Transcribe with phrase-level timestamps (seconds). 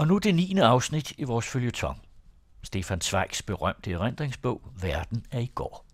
[0.00, 0.58] Og nu det 9.
[0.58, 2.02] afsnit i vores følgetong.
[2.62, 5.86] Stefan Zweigs berømte erindringsbog Verden er i går.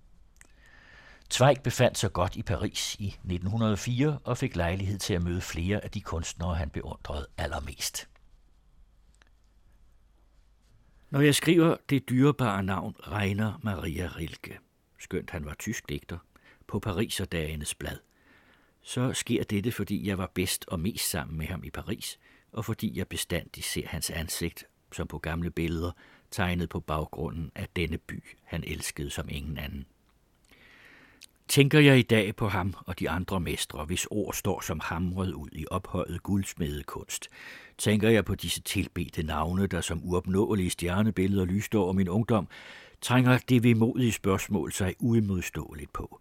[1.31, 5.85] Zweig befandt sig godt i Paris i 1904 og fik lejlighed til at møde flere
[5.85, 8.09] af de kunstnere, han beundrede allermest.
[11.11, 14.59] Når jeg skriver det dyrebare navn Reiner Maria Rilke,
[14.99, 16.19] skønt han var tysk digter,
[16.67, 17.99] på Pariserdagenes blad,
[18.83, 22.19] så sker dette, fordi jeg var bedst og mest sammen med ham i Paris,
[22.53, 25.93] og fordi jeg bestandig ser hans ansigt, som på gamle billeder,
[26.31, 29.87] tegnet på baggrunden af denne by, han elskede som ingen anden.
[31.49, 35.33] Tænker jeg i dag på ham og de andre mestre, hvis ord står som hamret
[35.33, 37.29] ud i ophøjet guldsmedekunst,
[37.79, 42.49] tænker jeg på disse tilbedte navne, der som uopnåelige stjernebilleder lyste over min ungdom,
[43.01, 46.21] trænger det vemodige spørgsmål sig uimodståeligt på.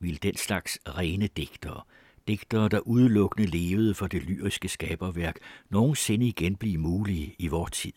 [0.00, 1.82] Vil den slags rene digtere,
[2.28, 5.36] digtere, der udelukkende levede for det lyriske skaberværk,
[5.70, 7.92] nogensinde igen blive mulige i vor tid,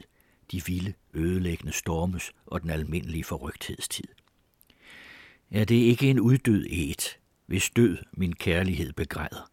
[0.52, 4.08] de vilde, ødelæggende stormes og den almindelige forrygthedstid?
[5.52, 9.52] Er det ikke en uddød et, hvis død min kærlighed begræder?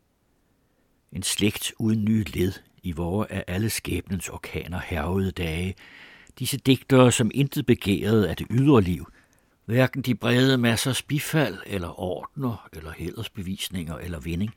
[1.12, 2.52] En slægt uden nye led
[2.82, 5.74] i vore af alle skæbnens orkaner hervede dage,
[6.38, 9.06] disse digtere, som intet begærede af det ydre liv,
[9.64, 14.54] hverken de brede masser bifald eller ordner eller hedersbevisninger eller vinding,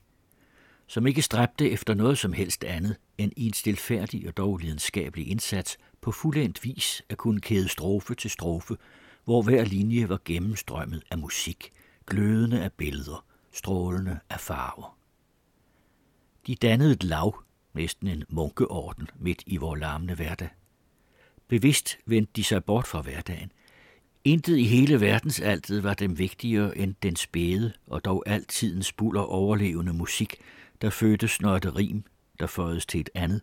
[0.87, 5.27] som ikke stræbte efter noget som helst andet end i en stilfærdig og dog lidenskabelig
[5.27, 8.77] indsats på fuldendt vis at kunne kæde strofe til strofe,
[9.23, 11.71] hvor hver linje var gennemstrømmet af musik,
[12.07, 14.97] glødende af billeder, strålende af farver.
[16.47, 20.49] De dannede et lav, næsten en munkeorden, midt i vor larmende hverdag.
[21.47, 23.51] Bevidst vendte de sig bort fra hverdagen.
[24.23, 29.93] Intet i hele verdensaltet var dem vigtigere end den spæde og dog altidens buller overlevende
[29.93, 30.35] musik,
[30.81, 32.03] der fødtes, når et rim,
[32.39, 33.41] der føjedes til et andet,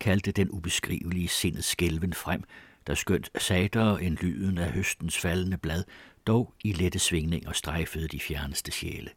[0.00, 2.44] kaldte den ubeskrivelige sindet skælven frem,
[2.86, 5.84] der skønt satere end lyden af høstens faldende blad,
[6.26, 9.10] dog i lette svingninger strejfede de fjerneste sjæle.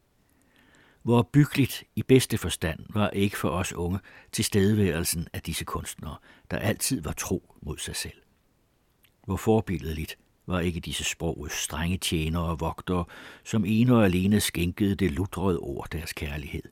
[1.03, 3.99] Hvor byggeligt i bedste forstand var ikke for os unge
[4.31, 6.17] tilstedeværelsen af disse kunstnere,
[6.51, 8.21] der altid var tro mod sig selv.
[9.25, 13.05] Hvor forbilledeligt var ikke disse sprogets strenge tjenere og vogtere,
[13.43, 16.63] som ene og alene skænkede det lutrede ord deres kærlighed.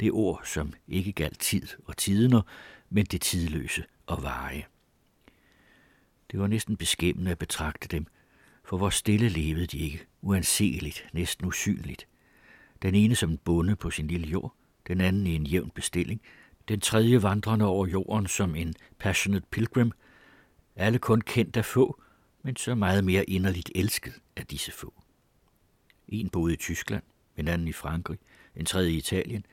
[0.00, 2.42] Det ord, som ikke galt tid og tidener,
[2.90, 4.64] men det tidløse og veje.
[6.30, 8.06] Det var næsten beskæmmende at betragte dem,
[8.64, 12.06] for hvor stille levede de ikke, uanseligt, næsten usynligt.
[12.82, 14.54] Den ene som en bonde på sin lille jord,
[14.88, 16.20] den anden i en jævn bestilling,
[16.68, 19.92] den tredje vandrende over jorden som en passionate pilgrim,
[20.76, 22.02] alle kun kendt af få,
[22.42, 24.94] men så meget mere inderligt elsket af disse få.
[26.08, 27.02] En boede i Tyskland,
[27.36, 28.18] en anden i Frankrig,
[28.56, 29.46] en tredje i Italien,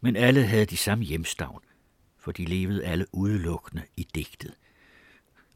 [0.00, 1.60] men alle havde de samme hjemstavn,
[2.18, 4.54] for de levede alle udelukkende i digtet.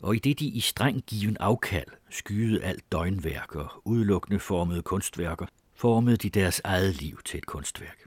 [0.01, 6.17] Og i det de i streng given afkald skyede alt døgnværker, udelukkende formede kunstværker, formede
[6.17, 8.05] de deres eget liv til et kunstværk.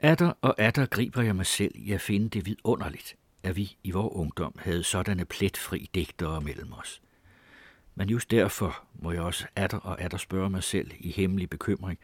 [0.00, 3.90] Atter og atter griber jeg mig selv i at finde det vidunderligt, at vi i
[3.90, 7.02] vores ungdom havde sådanne pletfri digtere mellem os.
[7.94, 11.98] Men just derfor må jeg også atter og atter spørge mig selv i hemmelig bekymring,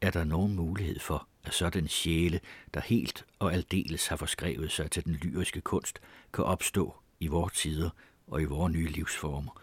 [0.00, 2.40] er der nogen mulighed for, at sådan sjæle,
[2.74, 6.00] der helt og aldeles har forskrevet sig til den lyriske kunst,
[6.32, 7.90] kan opstå i vores tider
[8.26, 9.60] og i vores nye livsformer,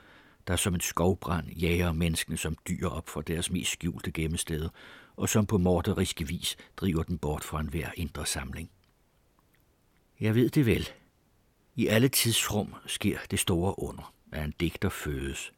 [0.48, 4.70] der som en skovbrand jager menneskene som dyr op fra deres mest skjulte gemmesteder,
[5.16, 8.70] og som på morderiske vis driver den bort fra enhver indre samling.
[10.20, 10.90] Jeg ved det vel.
[11.76, 15.52] I alle tidsrum sker det store under, at en digter fødes.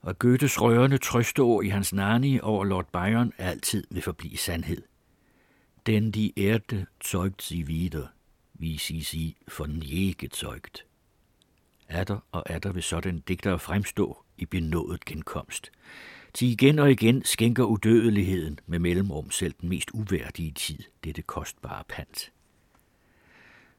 [0.00, 4.82] Og Goethes rørende trøsteord i hans nani over Lord Byron altid vil forblive sandhed.
[5.88, 8.12] Den die Erde zeugt sie wieder,
[8.52, 10.86] wie sie sie von je gezeugt.
[11.88, 15.72] Atter og atter vil sådan digter fremstå i benådet genkomst.
[16.34, 21.84] Til igen og igen skænker udødeligheden med mellemrum selv den mest uværdige tid dette kostbare
[21.88, 22.32] pant.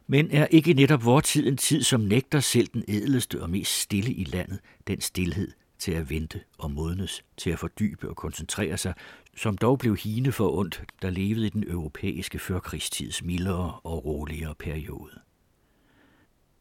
[0.07, 3.81] Men er ikke netop vor tid en tid, som nægter selv den edeleste og mest
[3.81, 8.77] stille i landet, den stillhed til at vente og modnes, til at fordybe og koncentrere
[8.77, 8.93] sig,
[9.37, 14.55] som dog blev hine for ondt, der levede i den europæiske førkrigstids mildere og roligere
[14.55, 15.19] periode.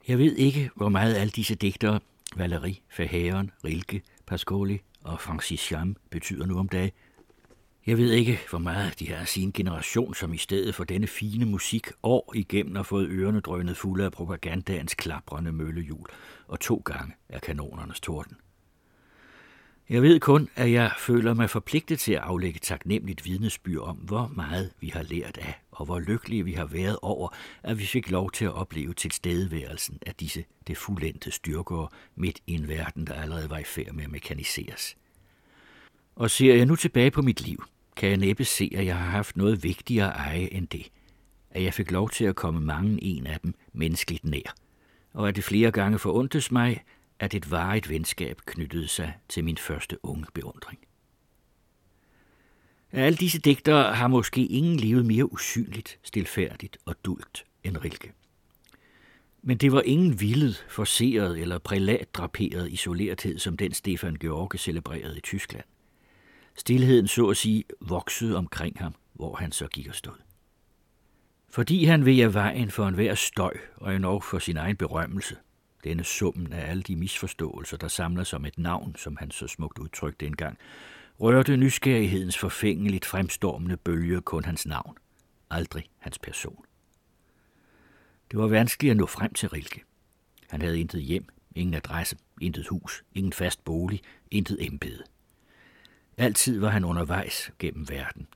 [0.09, 2.01] Jeg ved ikke, hvor meget alle disse digtere,
[2.37, 6.91] Valéry, Verhaeren, Rilke, Pascoli og Francis Jam betyder nu om dagen.
[7.87, 11.45] Jeg ved ikke, hvor meget de har sin generation, som i stedet for denne fine
[11.45, 16.07] musik år igennem har fået ørerne drønet fulde af propagandaens klaprende møllehjul
[16.47, 18.37] og to gange af kanonernes torden.
[19.91, 24.33] Jeg ved kun, at jeg føler mig forpligtet til at aflægge taknemmeligt vidnesbyr om, hvor
[24.37, 27.29] meget vi har lært af og hvor lykkelige vi har været over,
[27.63, 32.53] at vi fik lov til at opleve tilstedeværelsen af disse det fuldendte styrker midt i
[32.53, 34.97] en verden, der allerede var i færd med at mekaniseres.
[36.17, 37.65] Og ser jeg nu tilbage på mit liv,
[37.97, 40.91] kan jeg næppe se, at jeg har haft noget vigtigere eje end det,
[41.51, 44.55] at jeg fik lov til at komme mange en af dem menneskeligt nær,
[45.15, 46.85] og at det flere gange forundtes mig,
[47.21, 50.79] at et varigt venskab knyttede sig til min første unge beundring.
[52.93, 58.13] Alle disse digtere har måske ingen levet mere usynligt, stilfærdigt og dult end Rilke.
[59.43, 65.21] Men det var ingen vildet, forseret eller prælatdraperet isolerethed, som den Stefan George celebrerede i
[65.21, 65.65] Tyskland.
[66.57, 70.17] Stilheden så at sige voksede omkring ham, hvor han så gik og stod.
[71.51, 75.37] Fordi han ved af vejen for enhver støj og endnu for sin egen berømmelse,
[75.89, 79.79] denne summen af alle de misforståelser, der samler som et navn, som han så smukt
[79.79, 80.59] udtrykte engang,
[81.21, 84.97] rørte nysgerrighedens forfængeligt fremstormende bølge kun hans navn,
[85.51, 86.65] aldrig hans person.
[88.31, 89.83] Det var vanskeligt at nå frem til Rilke.
[90.51, 94.01] Han havde intet hjem, ingen adresse, intet hus, ingen fast bolig,
[94.31, 95.03] intet embede.
[96.17, 98.27] Altid var han undervejs gennem verden,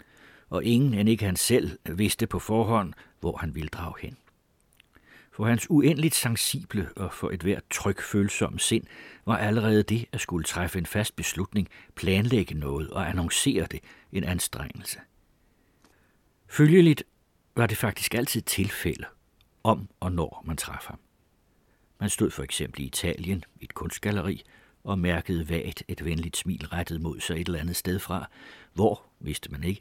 [0.50, 4.16] og ingen end ikke han selv vidste på forhånd, hvor han ville drage hen.
[5.32, 8.84] For hans uendeligt sensible og for et hvert tryk følsomme sind
[9.26, 13.80] var allerede det at skulle træffe en fast beslutning, planlægge noget og annoncere det
[14.12, 14.98] en anstrengelse.
[16.48, 17.04] Følgeligt
[17.56, 19.04] var det faktisk altid tilfælde,
[19.62, 20.98] om og når man traf ham.
[22.00, 24.42] Man stod for eksempel i Italien i et kunstgalleri
[24.84, 28.28] og mærkede vagt et venligt smil rettet mod sig et eller andet sted fra,
[28.74, 29.80] hvor, vidste man ikke,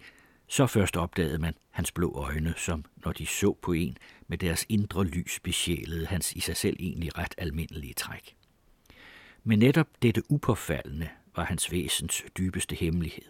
[0.51, 4.65] så først opdagede man hans blå øjne, som når de så på en med deres
[4.69, 8.35] indre lys besjælede hans i sig selv egentlig ret almindelige træk.
[9.43, 13.25] Men netop dette upåfaldende var hans væsens dybeste hemmelighed.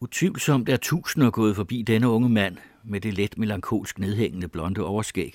[0.00, 5.34] Utvivlsomt er tusinder gået forbi denne unge mand med det let melankolsk nedhængende blonde overskæg,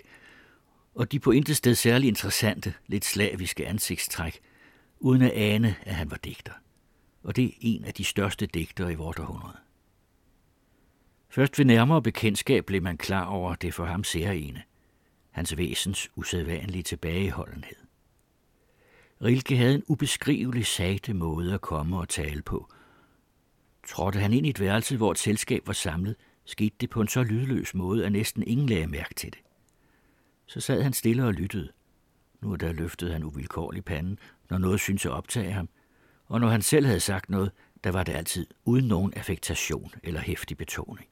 [0.96, 4.40] og de på intet sted særlig interessante, lidt slaviske ansigtstræk,
[5.00, 6.54] uden at ane, at han var digter.
[7.24, 9.58] Og det er en af de største digtere i vores århundrede.
[11.34, 14.64] Først ved nærmere bekendtskab blev man klar over det for ham særlige,
[15.32, 17.76] hans væsens usædvanlige tilbageholdenhed.
[19.22, 22.70] Rilke havde en ubeskrivelig sagte måde at komme og tale på.
[23.88, 26.16] Trådte han ind i et værelse, hvor et selskab var samlet,
[26.46, 29.42] skete det på en så lydløs måde, at næsten ingen lagde mærke til det.
[30.46, 31.72] Så sad han stille og lyttede.
[32.42, 34.20] Nu og da løftede han uvilkårlig panden,
[34.50, 35.70] når noget syntes at optage ham,
[36.26, 37.52] og når han selv havde sagt noget,
[37.84, 41.10] der var det altid uden nogen affektation eller hæftig betoning.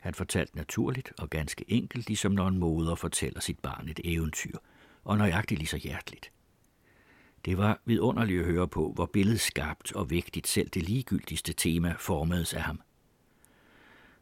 [0.00, 4.58] Han fortalte naturligt og ganske enkelt, ligesom når en moder fortæller sit barn et eventyr,
[5.04, 6.32] og nøjagtigt lige så hjerteligt.
[7.44, 12.54] Det var vidunderligt at høre på, hvor billedskarpt og vigtigt selv det ligegyldigste tema formedes
[12.54, 12.80] af ham.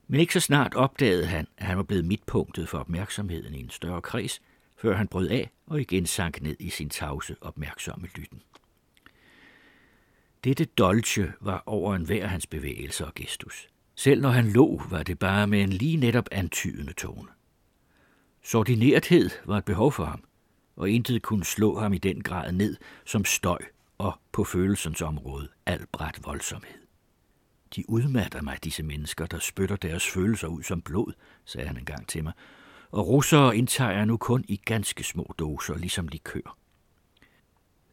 [0.09, 3.71] Men ikke så snart opdagede han, at han var blevet midtpunktet for opmærksomheden i en
[3.71, 4.43] større kreds,
[4.77, 8.43] før han brød af og igen sank ned i sin tavse opmærksomme lytten.
[10.45, 13.69] Dette dolce var over enhver hans bevægelser og gestus.
[13.97, 17.29] Selv når han lå, var det bare med en lige netop antydende tone.
[18.43, 20.25] Sordinerthed var et behov for ham,
[20.77, 23.59] og intet kunne slå ham i den grad ned som støj
[23.99, 26.85] og på følelsens område albret voldsomhed.
[27.77, 31.13] De udmatter mig, disse mennesker, der spytter deres følelser ud som blod,
[31.45, 32.33] sagde han engang til mig,
[32.91, 36.57] og russere indtager jeg nu kun i ganske små doser, ligesom likør.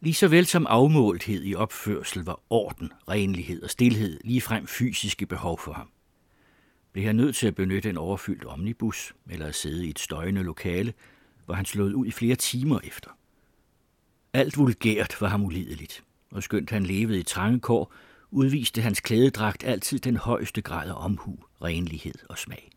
[0.02, 5.58] Lige så vel som afmålthed i opførsel var orden, renlighed og stilhed ligefrem fysiske behov
[5.58, 5.88] for ham.
[6.92, 10.42] Blev han nødt til at benytte en overfyldt omnibus eller at sidde i et støjende
[10.42, 10.94] lokale,
[11.44, 13.10] hvor han slået ud i flere timer efter.
[14.32, 17.92] Alt vulgært var ham ulideligt, og skønt han levede i trange kår,
[18.30, 22.70] udviste hans klædedragt altid den højeste grad af omhu, renlighed og smag.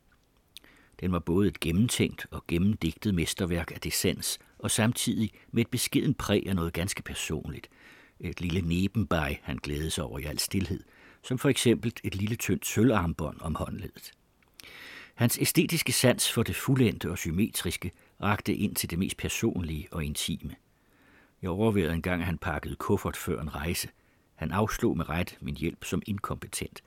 [0.99, 6.13] Den var både et gennemtænkt og gennemdigtet mesterværk af dessens, og samtidig med et beskeden
[6.13, 7.69] præg af noget ganske personligt.
[8.19, 10.83] Et lille nebenbej, han glædede sig over i al stillhed,
[11.23, 14.11] som for eksempel et lille tyndt sølvarmbånd om håndledet.
[15.15, 20.03] Hans æstetiske sans for det fuldendte og symmetriske rakte ind til det mest personlige og
[20.03, 20.55] intime.
[21.41, 23.89] Jeg overvejede engang, at han pakkede kuffert før en rejse.
[24.35, 26.83] Han afslog med ret min hjælp som inkompetent.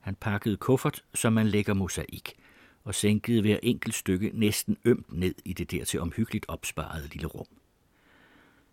[0.00, 2.32] Han pakkede kuffert, som man lægger mosaik,
[2.84, 7.46] og sænkede hver enkelt stykke næsten ømt ned i det dertil omhyggeligt opsparede lille rum.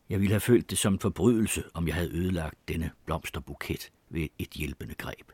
[0.09, 4.27] Jeg ville have følt det som en forbrydelse, om jeg havde ødelagt denne blomsterbuket ved
[4.39, 5.31] et hjælpende greb.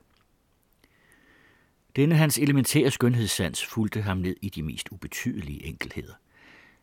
[1.95, 6.13] Denne hans elementære skønhedssans fulgte ham ned i de mest ubetydelige enkelheder.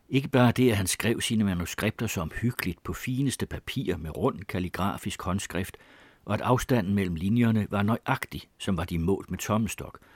[0.09, 4.41] Ikke bare det, at han skrev sine manuskripter så omhyggeligt på fineste papir med rund
[4.45, 5.77] kalligrafisk håndskrift,
[6.25, 9.99] og at afstanden mellem linjerne var nøjagtig, som var de målt med tommestok–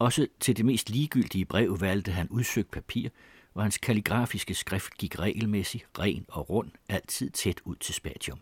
[0.00, 3.08] også til det mest ligegyldige brev valgte han udsøgt papir,
[3.54, 8.38] og hans kalligrafiske skrift gik regelmæssigt, ren og rund, altid tæt ud til spatium.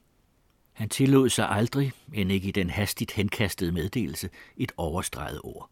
[0.73, 5.71] Han tillod sig aldrig, end ikke i den hastigt henkastede meddelelse, et overstreget ord.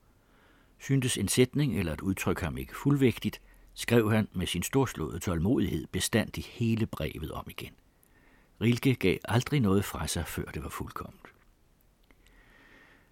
[0.81, 3.41] Syntes en sætning eller et udtryk ham ikke fuldvægtigt,
[3.75, 7.73] skrev han med sin storslåede tålmodighed bestandig hele brevet om igen.
[8.61, 11.36] Rilke gav aldrig noget fra sig, før det var fuldkommet.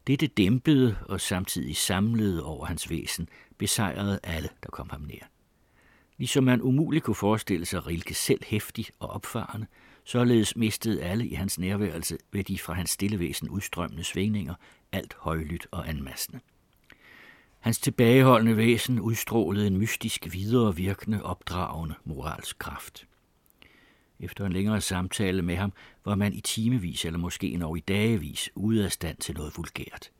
[0.07, 5.31] Dette dæmpede og samtidig samlede over hans væsen besejrede alle, der kom ham nær.
[6.19, 9.67] Ligesom man umuligt kunne forestille sig Rilke selv hæftig og opfarende,
[10.05, 14.55] således mistede alle i hans nærværelse ved de fra hans stille væsen udstrømmende svingninger
[14.93, 16.41] alt højlydt og anmassende.
[17.61, 23.07] Hans tilbageholdende væsen udstrålede en mystisk viderevirkende, opdragende moralsk kraft.
[24.25, 25.73] Efter en længere samtale med ham
[26.05, 30.11] var man i timevis eller måske endnu i dagevis ude af stand til noget vulgært.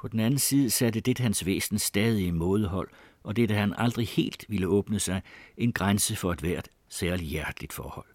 [0.00, 2.88] På den anden side satte det hans væsen stadig i mådehold,
[3.22, 5.22] og det, han aldrig helt ville åbne sig,
[5.56, 8.06] en grænse for et hvert særligt hjerteligt forhold.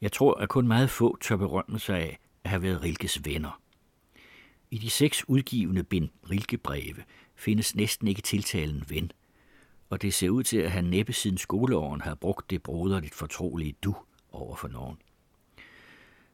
[0.00, 3.60] Jeg tror, at kun meget få tør berømme sig af at have været Rilkes venner.
[4.70, 7.02] I de seks udgivende bind Rilke-breve
[7.34, 9.12] findes næsten ikke tiltalen ven,
[9.90, 13.74] og det ser ud til, at han næppe siden skoleåren har brugt det broderligt fortrolige
[13.82, 13.94] du
[14.32, 14.96] over for nogen.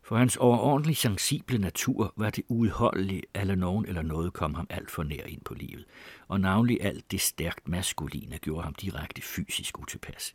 [0.03, 4.91] For hans overordentlig sensible natur var det uudholdeligt, alle nogen eller noget kom ham alt
[4.91, 5.85] for nær ind på livet,
[6.29, 10.33] og navnlig alt det stærkt maskuline gjorde ham direkte fysisk utilpas.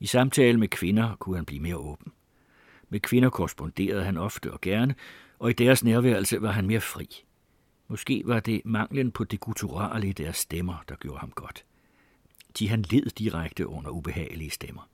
[0.00, 2.12] I samtale med kvinder kunne han blive mere åben.
[2.88, 4.94] Med kvinder korresponderede han ofte og gerne,
[5.38, 7.24] og i deres nærværelse var han mere fri.
[7.88, 11.64] Måske var det manglen på det gutturale i deres stemmer, der gjorde ham godt.
[12.58, 14.88] De han led direkte under ubehagelige stemmer.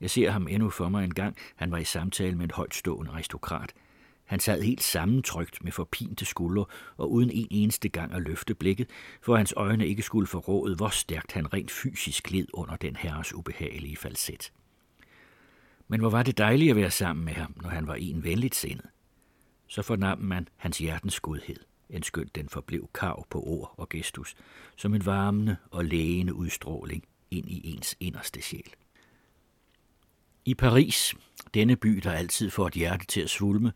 [0.00, 1.36] Jeg ser ham endnu for mig en gang.
[1.56, 3.72] Han var i samtale med en højtstående aristokrat.
[4.24, 6.64] Han sad helt sammentrykt med forpinte skuldre
[6.96, 8.90] og uden en eneste gang at løfte blikket,
[9.22, 13.34] for hans øjne ikke skulle forråde, hvor stærkt han rent fysisk led under den herres
[13.34, 14.52] ubehagelige falset.
[15.88, 18.54] Men hvor var det dejligt at være sammen med ham, når han var en venligt
[18.54, 18.86] sindet.
[19.66, 21.56] Så fornam man hans hjertens godhed,
[21.92, 24.34] end skønt den forblev kav på ord og gestus,
[24.76, 28.72] som en varmende og lægende udstråling ind i ens inderste sjæl.
[30.44, 31.14] I Paris,
[31.54, 33.72] denne by, der altid får et hjerte til at svulme,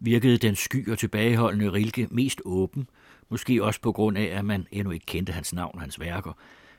[0.00, 2.88] virkede den sky og tilbageholdende Rilke mest åben,
[3.28, 6.32] måske også på grund af, at man endnu ikke kendte hans navn og hans værker.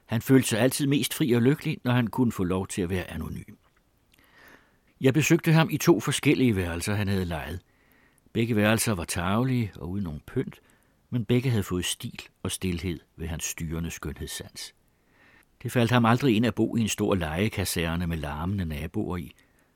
[0.05, 2.89] Han følte sig altid mest fri og lykkelig, når han kunne få lov til at
[2.89, 3.55] være anonym.
[5.01, 7.59] Jeg besøgte ham i to forskellige værelser, han havde lejet.
[8.33, 10.61] Begge værelser var tavlige og uden nogen pynt,
[11.15, 14.75] men begge havde fået stil og stilhed ved hans styrende skønhedssans.
[15.63, 19.36] Det faldt ham aldrig ind at bo i en stor lejekaserne med larmende naboer i.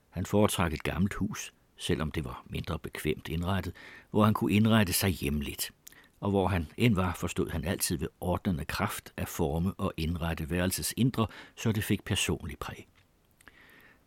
[0.09, 3.73] Han foretrak et gammelt hus, selvom det var mindre bekvemt indrettet,
[4.11, 5.71] hvor han kunne indrette sig hjemligt.
[6.19, 10.49] Og hvor han end var, forstod han altid ved ordnende kraft at forme og indrette
[10.49, 12.87] værelsets indre, så det fik personlig præg.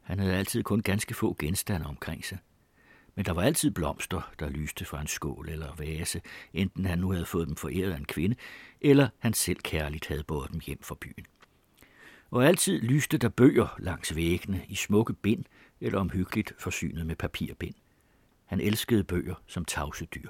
[0.02, 2.38] Han havde altid kun ganske få genstande omkring sig.
[3.14, 6.20] Men der var altid blomster, der lyste fra en skål eller vase,
[6.54, 8.36] enten han nu havde fået dem foræret af en kvinde,
[8.80, 11.26] eller han selv kærligt havde båret dem hjem fra byen
[12.32, 15.44] og altid lyste der bøger langs væggene i smukke bind
[15.80, 17.74] eller omhyggeligt forsynet med papirbind.
[18.44, 20.28] Han elskede bøger som tavse dyr.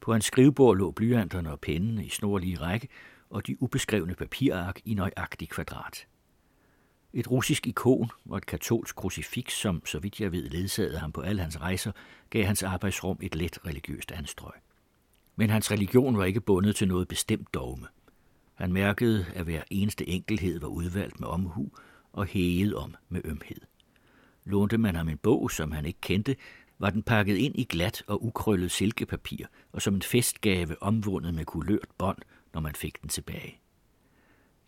[0.00, 2.88] På hans skrivebord lå blyanterne og pennene i snorlige række,
[3.30, 6.06] og de ubeskrevne papirark i nøjagtig kvadrat.
[7.12, 11.20] Et russisk ikon og et katolsk krucifix, som, så vidt jeg ved, ledsagede ham på
[11.20, 11.92] alle hans rejser,
[12.30, 14.52] gav hans arbejdsrum et let religiøst anstrøg.
[15.36, 17.86] Men hans religion var ikke bundet til noget bestemt dogme.
[18.54, 21.70] Han mærkede, at hver eneste enkelhed var udvalgt med omhu
[22.12, 23.60] og hæget om med ømhed.
[24.44, 26.36] Lånte man ham en bog, som han ikke kendte,
[26.78, 31.44] var den pakket ind i glat og ukrøllet silkepapir, og som en festgave omvundet med
[31.44, 32.18] kulørt bånd,
[32.54, 33.60] når man fik den tilbage.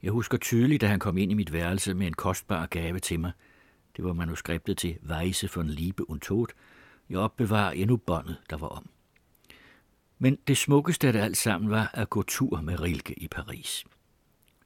[0.03, 3.21] Jeg husker tydeligt, da han kom ind i mit værelse med en kostbar gave til
[3.21, 3.33] mig.
[3.97, 6.47] Det var manuskriptet til Weise von Liebe und Tod.
[7.11, 8.91] Jeg opbevarer endnu båndet, der var om.
[10.19, 13.85] Men det smukkeste af det alt sammen var at gå tur med Rilke i Paris.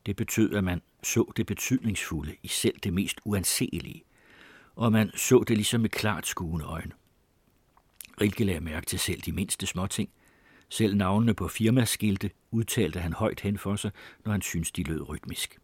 [0.06, 4.04] Det betød, at man så det betydningsfulde i selv det mest uanselige,
[4.76, 6.92] og man så det ligesom med klart skuende øjne.
[8.20, 10.10] Rilke lagde mærke til selv de mindste småting.
[10.74, 13.90] Selv navnene på firmaskilte udtalte han højt hen for sig,
[14.24, 15.58] når han syntes, de lød rytmisk.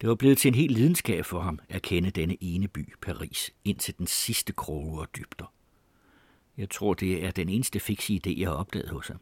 [0.00, 3.50] Det var blevet til en helt lidenskab for ham at kende denne ene by, Paris,
[3.64, 5.52] ind til den sidste kroge og dybder.
[6.56, 9.20] Jeg tror, det er den eneste fikse idé, jeg har opdaget hos ham.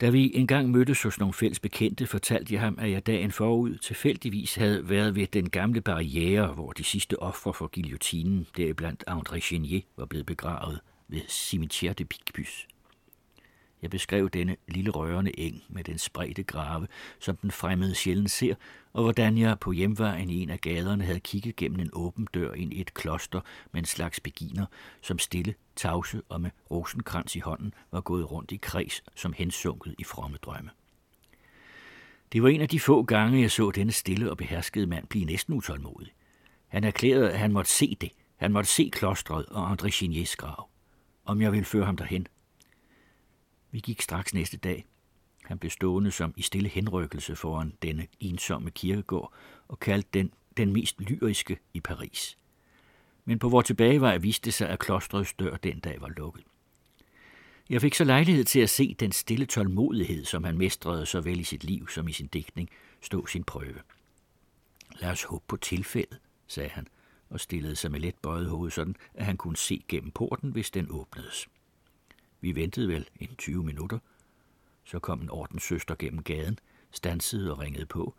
[0.00, 3.76] Da vi engang mødtes hos nogle fælles bekendte, fortalte jeg ham, at jeg dagen forud
[3.76, 9.38] tilfældigvis havde været ved den gamle barriere, hvor de sidste ofre for guillotinen, deriblandt André
[9.48, 12.66] Genier, var blevet begravet ved Cimetière de Picpus.
[13.82, 16.86] Jeg beskrev denne lille rørende eng med den spredte grave,
[17.18, 18.54] som den fremmede sjældent ser,
[18.92, 22.52] og hvordan jeg på hjemvejen i en af gaderne havde kigget gennem en åben dør
[22.52, 23.40] ind i et kloster
[23.72, 24.66] med en slags beginer,
[25.02, 29.94] som stille, tavse og med rosenkrans i hånden var gået rundt i kreds som hensunket
[29.98, 30.70] i fromme drømme.
[32.32, 35.24] Det var en af de få gange, jeg så denne stille og beherskede mand blive
[35.24, 36.12] næsten utålmodig.
[36.68, 38.10] Han erklærede, at han måtte se det.
[38.36, 40.68] Han måtte se klostret og André Chiniers grav.
[41.24, 42.26] Om jeg ville føre ham derhen.
[43.70, 44.86] Vi gik straks næste dag.
[45.44, 49.32] Han blev stående som i stille henrykkelse foran denne ensomme kirkegård
[49.68, 52.38] og kaldte den den mest lyriske i Paris.
[53.24, 56.44] Men på vores tilbagevej viste sig, at klostrets dør den dag var lukket.
[57.70, 61.44] Jeg fik så lejlighed til at se den stille tålmodighed, som han mestrede såvel i
[61.44, 62.70] sit liv som i sin digtning,
[63.02, 63.80] stå sin prøve.
[65.00, 66.86] Lad os håbe på tilfældet, sagde han,
[67.30, 70.70] og stillede sig med let bøjet hoved sådan, at han kunne se gennem porten, hvis
[70.70, 71.48] den åbnedes.
[72.40, 73.98] Vi ventede vel en 20 minutter.
[74.84, 76.58] Så kom en ordenssøster gennem gaden,
[76.90, 78.14] stansede og ringede på.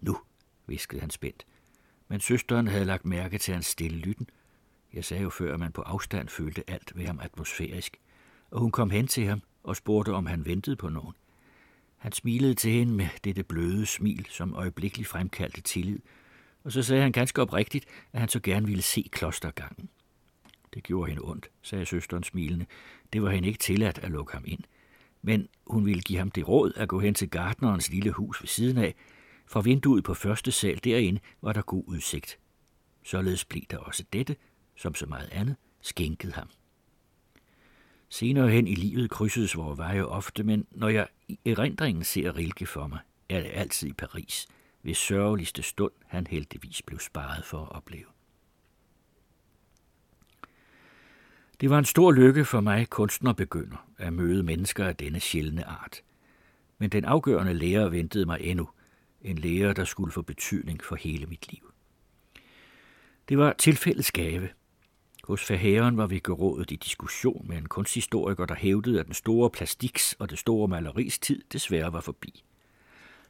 [0.00, 0.18] Nu,
[0.66, 1.46] viskede han spændt.
[2.08, 4.30] Men søsteren havde lagt mærke til hans stille lytten.
[4.92, 7.96] Jeg sagde jo før, at man på afstand følte alt ved ham atmosfærisk.
[8.50, 11.14] Og hun kom hen til ham og spurgte, om han ventede på nogen.
[11.96, 15.98] Han smilede til hende med dette bløde smil, som øjeblikkeligt fremkaldte tillid,
[16.64, 19.88] og så sagde han ganske oprigtigt, at han så gerne ville se klostergangen.
[20.74, 22.66] Det gjorde hende ondt, sagde søsteren smilende.
[23.12, 24.60] Det var hende ikke tilladt at lukke ham ind.
[25.22, 28.48] Men hun ville give ham det råd at gå hen til gardnerens lille hus ved
[28.48, 28.94] siden af.
[29.46, 32.38] Fra vinduet på første sal derinde var der god udsigt.
[33.04, 34.36] Således blev der også dette,
[34.76, 36.48] som så meget andet, skænket ham.
[38.08, 42.66] Senere hen i livet krydsedes vores veje ofte, men når jeg i erindringen ser Rilke
[42.66, 42.98] for mig,
[43.28, 44.48] er det altid i Paris,
[44.82, 48.17] ved sørgeligste stund han heldigvis blev sparet for at opleve.
[51.60, 56.02] Det var en stor lykke for mig, kunstnerbegynder, at møde mennesker af denne sjældne art.
[56.78, 58.68] Men den afgørende lærer ventede mig endnu.
[59.22, 61.72] En lærer, der skulle få betydning for hele mit liv.
[63.28, 64.48] Det var tilfældets gave.
[65.24, 69.50] Hos forhæren var vi gerådet i diskussion med en kunsthistoriker, der hævdede, at den store
[69.50, 72.44] plastiks og det store maleris tid desværre var forbi.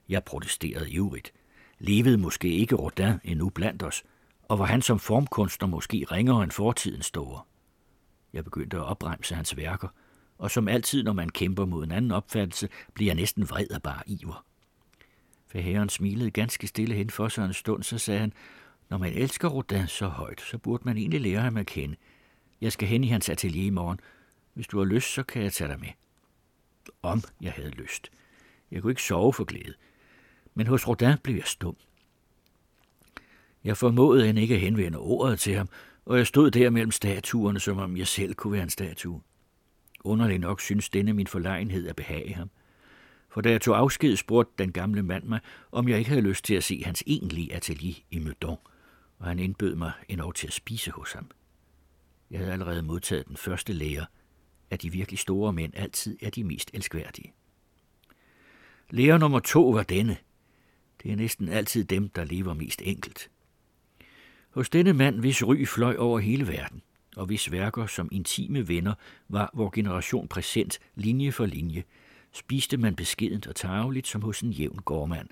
[0.09, 1.33] Jeg protesterede ivrigt.
[1.79, 4.05] Levede måske ikke Rodin endnu blandt os,
[4.43, 7.43] og var han som formkunstner måske ringere end fortidens store.
[8.39, 9.89] Jeg begyndte at opremse hans værker,
[10.39, 13.83] og som altid, når man kæmper mod en anden opfattelse, bliver jeg næsten vred af
[13.83, 14.45] bare iver.
[15.47, 18.33] For herren smilede ganske stille hen for sig en stund, så sagde han,
[18.89, 21.97] når man elsker Rodin så højt, så burde man egentlig lære ham at kende.
[22.61, 24.01] Jeg skal hen i hans atelier i morgen.
[24.55, 25.91] Hvis du har lyst, så kan jeg tage dig med.
[27.03, 28.11] Om jeg havde lyst.
[28.71, 29.75] Jeg kunne ikke sove for glæde.
[30.55, 31.77] Men hos Rodin blev jeg stum.
[33.65, 35.69] Jeg formåede end ikke at henvende ordet til ham,
[36.09, 39.23] og jeg stod der mellem statuerne, som om jeg selv kunne være en statue.
[40.05, 42.51] Underligt nok synes denne min forlegenhed at behage ham.
[43.29, 45.41] For da jeg tog afsked, spurgte den gamle mand mig,
[45.73, 48.59] om jeg ikke havde lyst til at se hans egentlige atelier i Meudon,
[49.19, 51.31] og han indbød mig endnu til at spise hos ham.
[52.31, 54.07] Jeg havde allerede modtaget den første lære,
[54.71, 57.33] at de virkelig store mænd altid er de mest elskværdige.
[58.91, 60.17] Lære nummer to var denne.
[61.03, 63.31] Det er næsten altid dem, der lever mest enkelt.
[64.51, 66.83] Hos denne mand, hvis ry fløj over hele verden,
[67.17, 68.95] og hvis værker som intime venner
[69.29, 71.85] var vor generation præsent linje for linje,
[72.33, 75.29] spiste man beskedent og tageligt som hos en jævn gårdmand.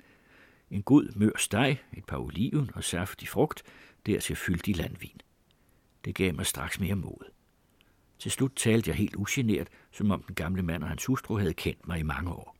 [0.71, 3.63] En god mør steg, et par oliven og saftig frugt,
[4.05, 5.21] dertil fyldt i landvin.
[6.05, 7.31] Det gav mig straks mere mod.
[8.19, 11.53] Til slut talte jeg helt ugenert, som om den gamle mand og hans hustru havde
[11.53, 12.57] kendt mig i mange år.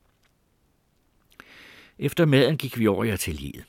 [2.00, 3.66] Efter maden gik vi over i atelieret.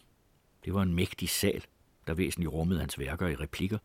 [0.64, 1.64] Det var en mægtig sal,
[2.08, 3.78] der væsentligt rummede hans værker i replikker,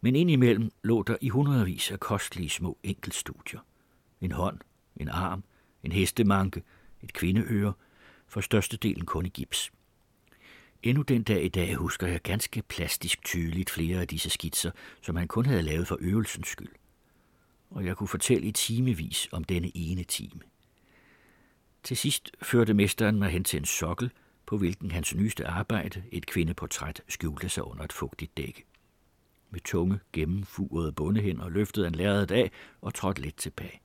[0.00, 3.60] men indimellem lå der i hundredvis af kostelige små enkeltstudier.
[4.20, 4.58] En hånd,
[4.96, 5.44] en arm,
[5.82, 6.62] en hestemanke,
[7.02, 7.72] et kvindeøre,
[8.28, 9.72] for størstedelen kun i gips.
[10.82, 14.70] Endnu den dag i dag husker jeg ganske plastisk tydeligt flere af disse skitser,
[15.02, 16.72] som han kun havde lavet for øvelsens skyld.
[17.70, 20.40] Og jeg kunne fortælle i timevis om denne ene time.
[21.82, 24.10] Til sidst førte mesteren mig hen til en sokkel,
[24.48, 28.64] på hvilken hans nyeste arbejde, et kvindeportræt, skjulte sig under et fugtigt dække.
[29.50, 33.80] Med tunge, gennemfurede bundehænder løftede han lærredet af og trådte lidt tilbage.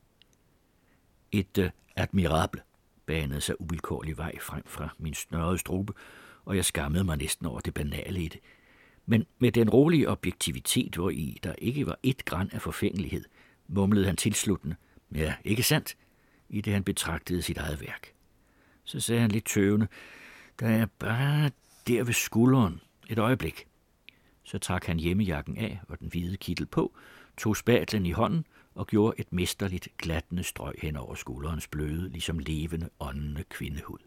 [1.32, 2.62] Et uh, admirable
[3.06, 5.94] banede sig uvilkårlig vej frem fra min snørrede strube,
[6.46, 8.40] og jeg skammede mig næsten over det banale i det.
[9.06, 13.24] Men med den rolige objektivitet, hvor i der ikke var et græn af forfængelighed,
[13.68, 14.76] mumlede han tilsluttende,
[15.16, 15.98] ja, ikke sandt,
[16.50, 18.14] i det han betragtede sit eget værk.
[18.84, 19.88] Så sagde han lidt tøvende,
[20.60, 21.52] der jeg bare
[21.88, 22.82] der ved skulderen.
[23.10, 23.68] Et øjeblik.
[24.44, 26.94] Så trak han hjemmejakken af og den hvide kittel på,
[27.38, 32.40] tog spatlen i hånden og gjorde et mesterligt glattende strøg hen over skulderens bløde, ligesom
[32.40, 34.00] levende, åndende kvindehud.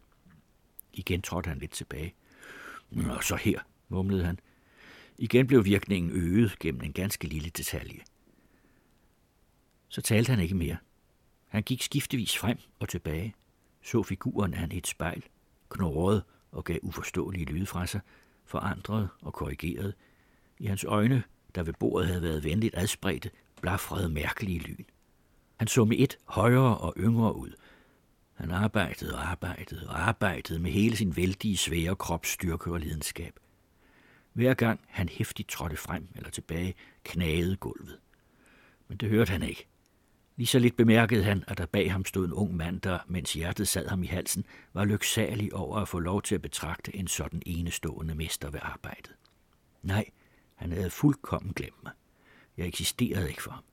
[0.93, 2.13] Igen trådte han lidt tilbage.
[3.09, 4.39] Og så her, mumlede han.
[5.17, 7.99] Igen blev virkningen øget gennem en ganske lille detalje.
[9.87, 10.77] Så talte han ikke mere.
[11.47, 13.35] Han gik skiftevis frem og tilbage,
[13.83, 15.23] så figuren af et spejl,
[15.69, 18.01] knurrede og gav uforståelige lyde fra sig,
[18.45, 19.93] forandret og korrigeret.
[20.59, 21.23] I hans øjne,
[21.55, 23.31] der ved bordet havde været venligt adspredte,
[23.61, 24.85] blafrede mærkelige lyn.
[25.57, 27.51] Han så med et højere og yngre ud.
[28.33, 33.39] Han arbejdede og arbejdede og arbejdede med hele sin vældige, svære kropsstyrke og lidenskab.
[34.33, 37.99] Hver gang han hæftigt trådte frem eller tilbage, knagede gulvet.
[38.87, 39.67] Men det hørte han ikke.
[40.37, 43.33] Lige så lidt bemærkede han, at der bag ham stod en ung mand, der, mens
[43.33, 47.07] hjertet sad ham i halsen, var lyksalig over at få lov til at betragte en
[47.07, 49.15] sådan enestående mester ved arbejdet.
[49.81, 50.05] Nej,
[50.55, 51.91] han havde fuldkommen glemt mig.
[52.57, 53.63] Jeg eksisterede ikke for ham.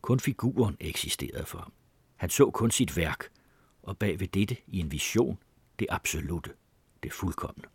[0.00, 1.72] Kun figuren eksisterede for ham.
[2.16, 3.28] Han så kun sit værk,
[3.82, 5.38] og bag ved dette i en vision,
[5.78, 6.50] det absolute,
[7.02, 7.68] det fuldkommende.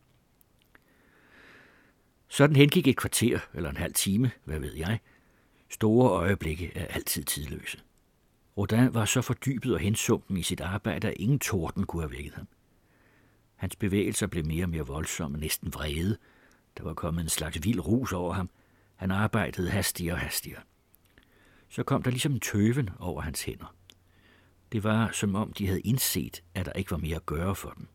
[2.27, 4.99] Sådan hengik et kvarter eller en halv time, hvad ved jeg.
[5.69, 7.79] Store øjeblikke er altid tidløse.
[8.57, 12.33] Rodin var så fordybet og hensunken i sit arbejde, at ingen torden kunne have vækket
[12.33, 12.47] ham.
[13.55, 16.17] Hans bevægelser blev mere og mere voldsomme, næsten vrede.
[16.77, 18.49] Der var kommet en slags vild rus over ham.
[18.95, 20.61] Han arbejdede hastigere og hastigere.
[21.69, 23.75] Så kom der ligesom en tøven over hans hænder.
[24.71, 27.69] Det var, som om de havde indset, at der ikke var mere at gøre for
[27.69, 27.87] dem.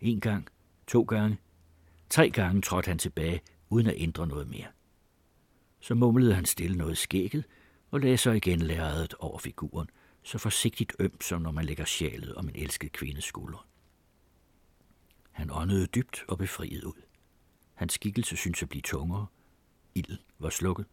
[0.00, 0.48] En gang,
[0.86, 1.38] to gange,
[2.10, 3.40] tre gange trådte han tilbage,
[3.70, 4.66] uden at ændre noget mere.
[5.80, 7.44] Så mumlede han stille noget skægget,
[7.90, 9.90] og lagde så igen lærredet over figuren,
[10.22, 13.66] så forsigtigt ømt som når man lægger sjælet om en elsket kvindes skulder.
[15.30, 17.02] Han åndede dybt og befriet ud.
[17.74, 19.26] Hans skikkelse syntes at blive tungere.
[19.94, 20.86] Ilden var slukket.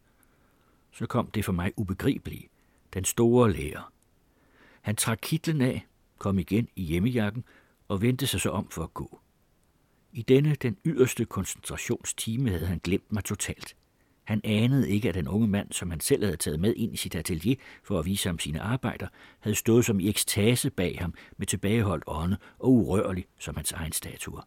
[0.92, 2.48] Så kom det for mig ubegribelige,
[2.94, 3.92] den store lærer.
[4.80, 5.86] Han trak kitlen af,
[6.18, 7.44] kom igen i hjemmejakken
[7.88, 9.20] og vendte sig så om for at gå.
[10.12, 13.76] I denne, den yderste koncentrationstime, havde han glemt mig totalt.
[14.28, 16.96] Han anede ikke, at den unge mand, som han selv havde taget med ind i
[16.96, 19.08] sit atelier for at vise ham sine arbejder,
[19.40, 23.92] havde stået som i ekstase bag ham med tilbageholdt ånde og urørlig som hans egen
[23.92, 24.40] statue.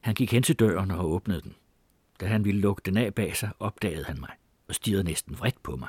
[0.00, 1.54] Han gik hen til døren og åbnede den.
[2.20, 4.30] Da han ville lukke den af bag sig, opdagede han mig
[4.68, 5.88] og stirrede næsten vredt på mig.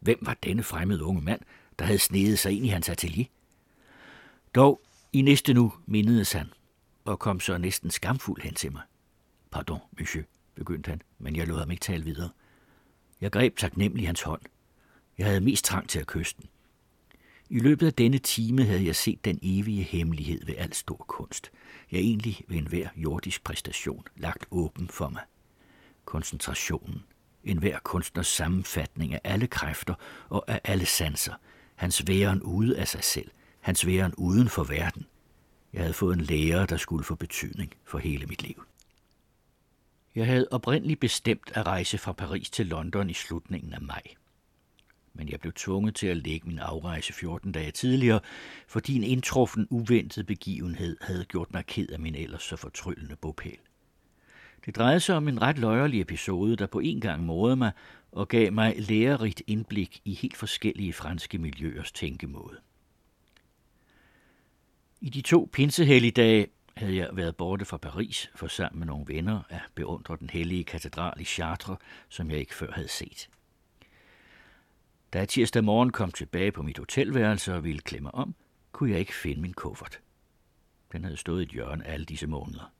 [0.00, 1.40] Hvem var denne fremmede unge mand,
[1.78, 3.26] der havde snedet sig ind i hans atelier?
[4.54, 4.80] Dog,
[5.12, 6.46] i næste nu mindedes han,
[7.04, 8.82] og kom så næsten skamfuld hen til mig.
[9.50, 12.30] Pardon, monsieur, begyndte han, men jeg lod ham ikke tale videre.
[13.20, 14.42] Jeg greb taknemmelig hans hånd.
[15.18, 16.48] Jeg havde mest trang til at kysse den.
[17.50, 21.50] I løbet af denne time havde jeg set den evige hemmelighed ved al stor kunst.
[21.92, 25.22] Jeg egentlig ved enhver jordisk præstation lagt åben for mig.
[26.04, 27.02] Koncentrationen.
[27.44, 29.94] Enhver kunstners sammenfatning af alle kræfter
[30.28, 31.34] og af alle sanser.
[31.74, 33.30] Hans væren ude af sig selv.
[33.60, 35.06] Hans væren uden for verden.
[35.72, 38.64] Jeg havde fået en lærer, der skulle få betydning for hele mit liv.
[40.14, 44.02] Jeg havde oprindeligt bestemt at rejse fra Paris til London i slutningen af maj.
[45.14, 48.20] Men jeg blev tvunget til at lægge min afrejse 14 dage tidligere,
[48.68, 53.58] fordi en indtruffen uventet begivenhed havde gjort mig ked af min ellers så fortryllende bopæl.
[54.66, 57.72] Det drejede sig om en ret løjerlig episode, der på en gang morede mig
[58.12, 62.56] og gav mig lærerigt indblik i helt forskellige franske miljøers tænkemåde.
[65.00, 66.46] I de to pinsehelligdage
[66.76, 70.64] havde jeg været borte fra Paris for sammen med nogle venner at beundre den hellige
[70.64, 73.28] katedral i Chartres, som jeg ikke før havde set.
[75.12, 78.34] Da jeg tirsdag morgen kom tilbage på mit hotelværelse og ville klemme om,
[78.72, 80.00] kunne jeg ikke finde min kuffert.
[80.92, 82.72] Den havde stået i et hjørne alle disse måneder.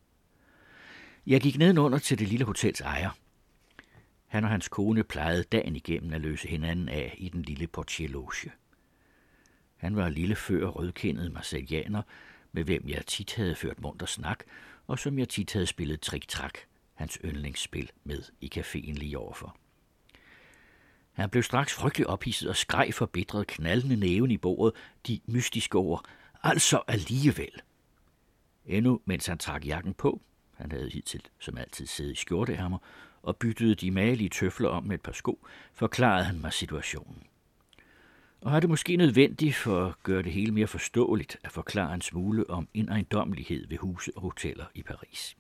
[1.27, 3.11] Jeg gik nedenunder til det lille hotels ejer.
[4.27, 8.51] Han og hans kone plejede dagen igennem at løse hinanden af i den lille portierloge.
[9.77, 12.03] Han var lille før rødkindet marseilljaner,
[12.55, 14.45] med hvem jeg tit havde ført munter snak,
[14.87, 16.59] og som jeg tit havde spillet trik-trak,
[16.95, 19.57] hans yndlingsspil, med i caféen lige overfor.
[21.13, 24.75] Han blev straks frygtelig ophidset og skreg forbitret knaldende næven i bordet
[25.07, 26.05] de mystiske ord.
[26.43, 27.63] Altså alligevel.
[28.67, 30.21] Endnu mens han trak jakken på,
[30.57, 32.79] han havde hidtil som altid siddet i skjorteærmer,
[33.23, 37.23] og byttede de malige tøfler om med et par sko, forklarede han mig situationen
[38.45, 42.01] og har det måske nødvendigt for at gøre det hele mere forståeligt at forklare en
[42.01, 45.37] smule om en ejendommelighed ved huse og hoteller i Paris.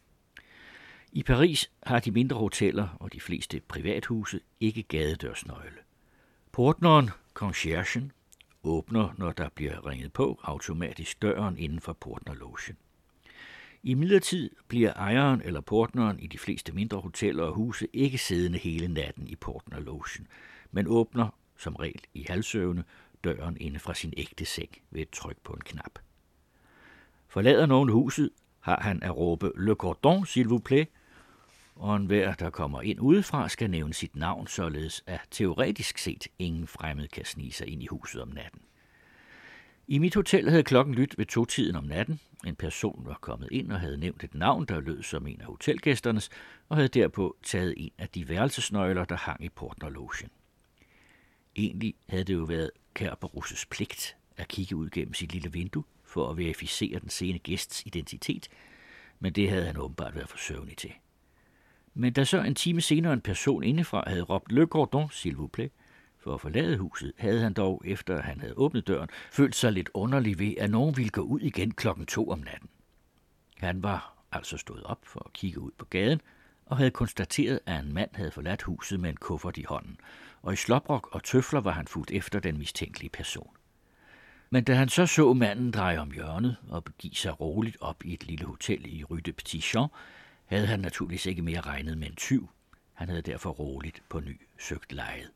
[1.12, 5.78] I Paris har de mindre hoteller og de fleste privathuse ikke gadedørsnøgle.
[6.52, 8.12] Portneren, conciergen,
[8.62, 12.76] åbner, når der bliver ringet på, automatisk døren inden for portnerlogen.
[13.82, 18.58] I midlertid bliver ejeren eller portneren i de fleste mindre hoteller og huse ikke siddende
[18.58, 20.26] hele natten i portnerlogen,
[20.72, 22.84] men åbner som regel i halvsøvne,
[23.24, 25.98] døren inde fra sin ægte seng ved et tryk på en knap.
[27.28, 30.86] Forlader nogen huset, har han at råbe Le Cordon, s'il vous plaît,
[31.76, 36.66] og enhver, der kommer ind udefra, skal nævne sit navn, således at teoretisk set ingen
[36.66, 38.60] fremmed kan snige sig ind i huset om natten.
[39.88, 42.20] I mit hotel havde klokken lyttet ved to-tiden om natten.
[42.46, 45.46] En person var kommet ind og havde nævnt et navn, der lød som en af
[45.46, 46.30] hotelgæsternes,
[46.68, 50.30] og havde derpå taget en af de værelsesnøgler, der hang i portnerlogen.
[51.56, 56.30] Egentlig havde det jo været Kerberusses pligt at kigge ud gennem sit lille vindue for
[56.30, 58.48] at verificere den sene gæsts identitet,
[59.20, 60.92] men det havde han åbenbart været for søvnig til.
[61.94, 65.50] Men da så en time senere en person indefra havde råbt Le Cordon, s'il vous
[65.56, 65.70] plaît,
[66.18, 69.90] for at forlade huset, havde han dog, efter han havde åbnet døren, følt sig lidt
[69.94, 72.68] underlig ved, at nogen ville gå ud igen klokken to om natten.
[73.56, 76.20] Han var altså stået op for at kigge ud på gaden,
[76.66, 79.96] og havde konstateret, at en mand havde forladt huset med en kuffert i hånden,
[80.42, 83.56] og i sloprok og tøfler var han fuldt efter den mistænkelige person.
[84.50, 88.14] Men da han så så manden dreje om hjørnet og begive sig roligt op i
[88.14, 89.92] et lille hotel i Rue de Petit Champ,
[90.44, 92.48] havde han naturligvis ikke mere regnet med en tyv.
[92.92, 95.30] Han havde derfor roligt på ny søgt lejet.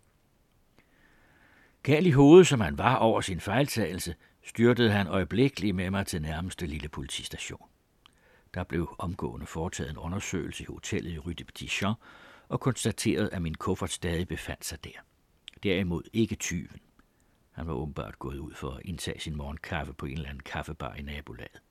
[1.82, 4.14] Gal i hovedet, som han var over sin fejltagelse,
[4.44, 7.68] styrtede han øjeblikkeligt med mig til nærmeste lille politistation.
[8.58, 11.84] Der blev omgående foretaget en undersøgelse i hotellet i Rue de Petit
[12.48, 14.90] og konstateret, at min kuffert stadig befandt sig der.
[15.62, 16.80] Derimod ikke tyven.
[17.52, 20.94] Han var åbenbart gået ud for at indtage sin morgenkaffe på en eller anden kaffebar
[20.94, 21.62] i nabolaget.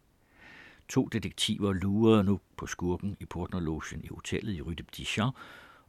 [0.90, 5.20] To detektiver lurede nu på skurken i portnerlogen i hotellet i Rue de Petit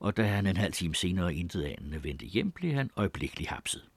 [0.01, 3.89] og da han en halv time senere intet anende vendte hjem, blev han øjeblikkeligt hapset.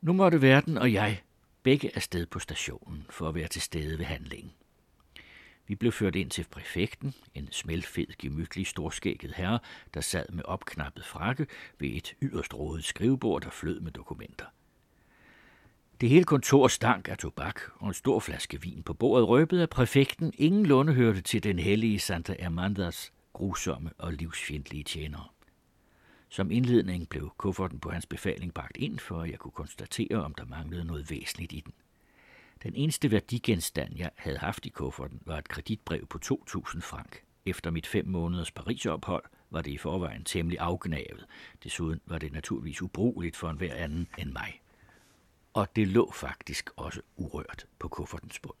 [0.00, 1.22] Nu måtte verden og jeg
[1.62, 4.52] begge afsted på stationen for at være til stede ved handlingen.
[5.66, 9.58] Vi blev ført ind til præfekten, en smelfed, gemytlig, storskægget herre,
[9.94, 11.46] der sad med opknappet frakke
[11.78, 14.46] ved et yderst rådet skrivebord, der flød med dokumenter.
[16.00, 19.70] Det hele kontor stank af tobak, og en stor flaske vin på bordet røbede, at
[19.70, 20.32] præfekten
[20.66, 25.28] lunde hørte til den hellige Santa Amandas grusomme og livsfjendtlige tjenere.
[26.28, 30.34] Som indledning blev kufferten på hans befaling bragt ind, for at jeg kunne konstatere, om
[30.34, 31.72] der manglede noget væsentligt i den.
[32.64, 37.22] Den eneste værdigenstand, jeg havde haft i kufferten, var et kreditbrev på 2.000 frank.
[37.46, 41.26] Efter mit fem måneders Parisophold var det i forvejen temmelig afgnavet.
[41.64, 44.60] Desuden var det naturligvis ubrugeligt for enhver anden end mig.
[45.52, 48.56] Og det lå faktisk også urørt på kuffertens bund.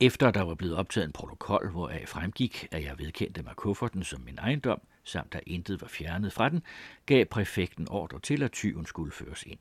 [0.00, 4.20] Efter der var blevet optaget en protokol, hvoraf fremgik, at jeg vedkendte mig kufferten som
[4.20, 6.62] min ejendom, samt at intet var fjernet fra den,
[7.06, 9.58] gav præfekten ordre til, at tyven skulle føres ind.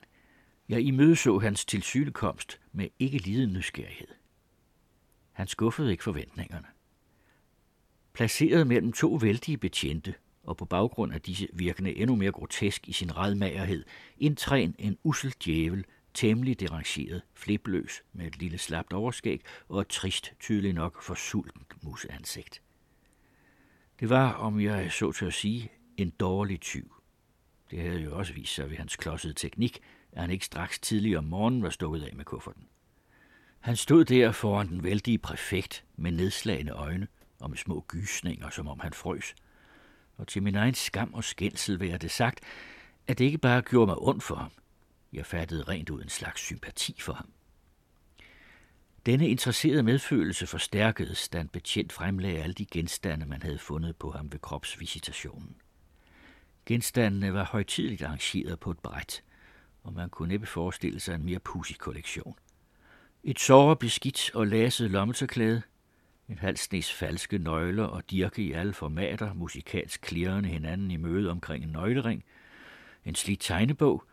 [0.69, 4.07] Jeg imødeså hans tilsynekomst med ikke liden nysgerrighed.
[5.31, 6.67] Han skuffede ikke forventningerne.
[8.13, 12.91] Placeret mellem to vældige betjente, og på baggrund af disse virkende endnu mere grotesk i
[12.91, 13.85] sin redmagerhed,
[14.17, 20.33] indtræn en ussel djævel, temmelig derangeret, flibløs, med et lille slapt overskæg og et trist,
[20.39, 22.61] tydeligt nok forsultent museansigt.
[23.99, 26.93] Det var, om jeg så til at sige, en dårlig tyv.
[27.71, 29.79] Det havde jo også vist sig ved hans klodsede teknik,
[30.13, 32.67] at han ikke straks tidlig om morgenen var stukket af med kufferten.
[33.59, 37.07] Han stod der foran den vældige præfekt med nedslagende øjne
[37.39, 39.35] og med små gysninger, som om han frøs.
[40.17, 42.39] Og til min egen skam og skændsel vil jeg det sagt,
[43.07, 44.51] at det ikke bare gjorde mig ondt for ham.
[45.13, 47.31] Jeg fattede rent ud en slags sympati for ham.
[49.05, 54.11] Denne interesserede medfølelse forstærkedes, da en betjent fremlagde alle de genstande, man havde fundet på
[54.11, 55.55] ham ved kropsvisitationen.
[56.65, 59.23] Genstandene var højtidligt arrangeret på et bræt,
[59.83, 62.35] og man kunne næppe forestille sig en mere pussy kollektion.
[63.23, 65.61] Et såre beskidt og laset lommetørklæde,
[66.29, 71.31] en halv snes falske nøgler og dirke i alle formater, musikalsk klirrende hinanden i møde
[71.31, 72.23] omkring en nøglering,
[73.05, 74.03] en slidt tegnebog,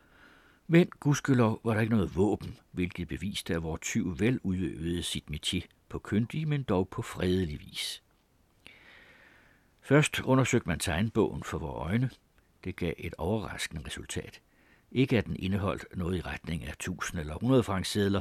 [0.66, 5.24] men gudskelov var der ikke noget våben, hvilket beviste, at vores tyv vel udøvede sit
[5.30, 8.02] métier på køndig, men dog på fredelig vis.
[9.80, 12.10] Først undersøgte man tegnbogen for vores øjne.
[12.64, 14.40] Det gav et overraskende resultat.
[14.92, 18.20] Ikke at den indeholdt noget i retning af 1000 eller 100 franksedler.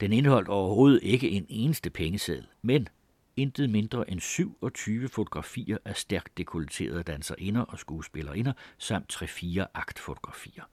[0.00, 2.88] Den indeholdt overhovedet ikke en eneste pengeseddel, men
[3.36, 10.64] intet mindre end 27 fotografier af stærkt dekolterede danserinder og skuespillerinder, samt 3-4 aktfotografier.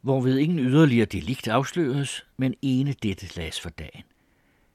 [0.00, 4.02] Hvorved ingen yderligere delikt afsløres, men ene dette las for dagen.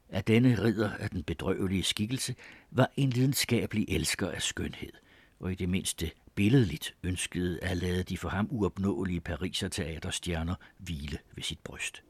[0.09, 2.35] At denne ridder af den bedrøvelige skikkelse
[2.71, 4.91] var en lidenskabelig elsker af skønhed,
[5.39, 11.17] og i det mindste billedligt ønskede at lade de for ham uopnåelige Pariser teaterstjerner hvile
[11.35, 12.03] ved sit bryst.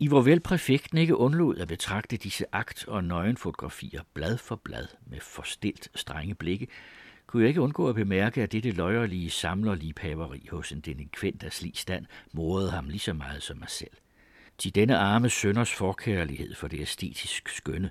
[0.00, 4.86] I hvor vel præfekten ikke undlod at betragte disse akt- og nøgenfotografier blad for blad
[5.06, 6.68] med forstilt strenge blikke,
[7.26, 11.76] kunne jeg ikke undgå at bemærke, at dette løjerlige samlerligpaveri hos en delinkvent af slig
[11.76, 13.96] stand morede ham lige så meget som mig selv.
[14.58, 17.90] Til denne arme sønders forkærlighed for det æstetisk skønne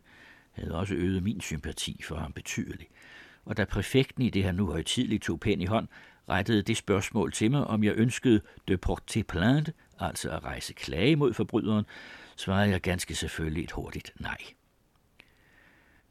[0.51, 2.91] havde også øget min sympati for ham betydeligt.
[3.47, 5.87] Og da præfekten i det her nu højtidligt tog pen i hånd,
[6.29, 11.15] rettede det spørgsmål til mig, om jeg ønskede de porter plainte, altså at rejse klage
[11.15, 11.85] mod forbryderen,
[12.35, 14.37] svarede jeg ganske selvfølgelig et hurtigt nej.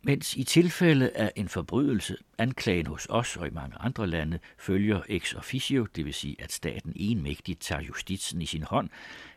[0.03, 5.01] Mens i tilfælde af en forbrydelse, anklagen hos os og i mange andre lande følger
[5.09, 8.89] ex officio, det vil sige at staten enmægtigt tager justitsen i sin hånd,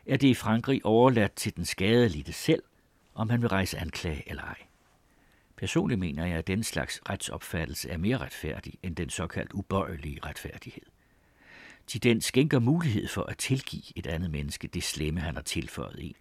[0.06, 2.62] er det i Frankrig overladt til den skadelidte selv,
[3.14, 4.69] om han vil rejse anklage eller ej.
[5.60, 10.82] Personligt mener jeg, at den slags retsopfattelse er mere retfærdig end den såkaldt ubøjelige retfærdighed.
[11.86, 15.96] Til den skænker mulighed for at tilgive et andet menneske det slemme, han har tilføjet
[15.98, 16.14] en.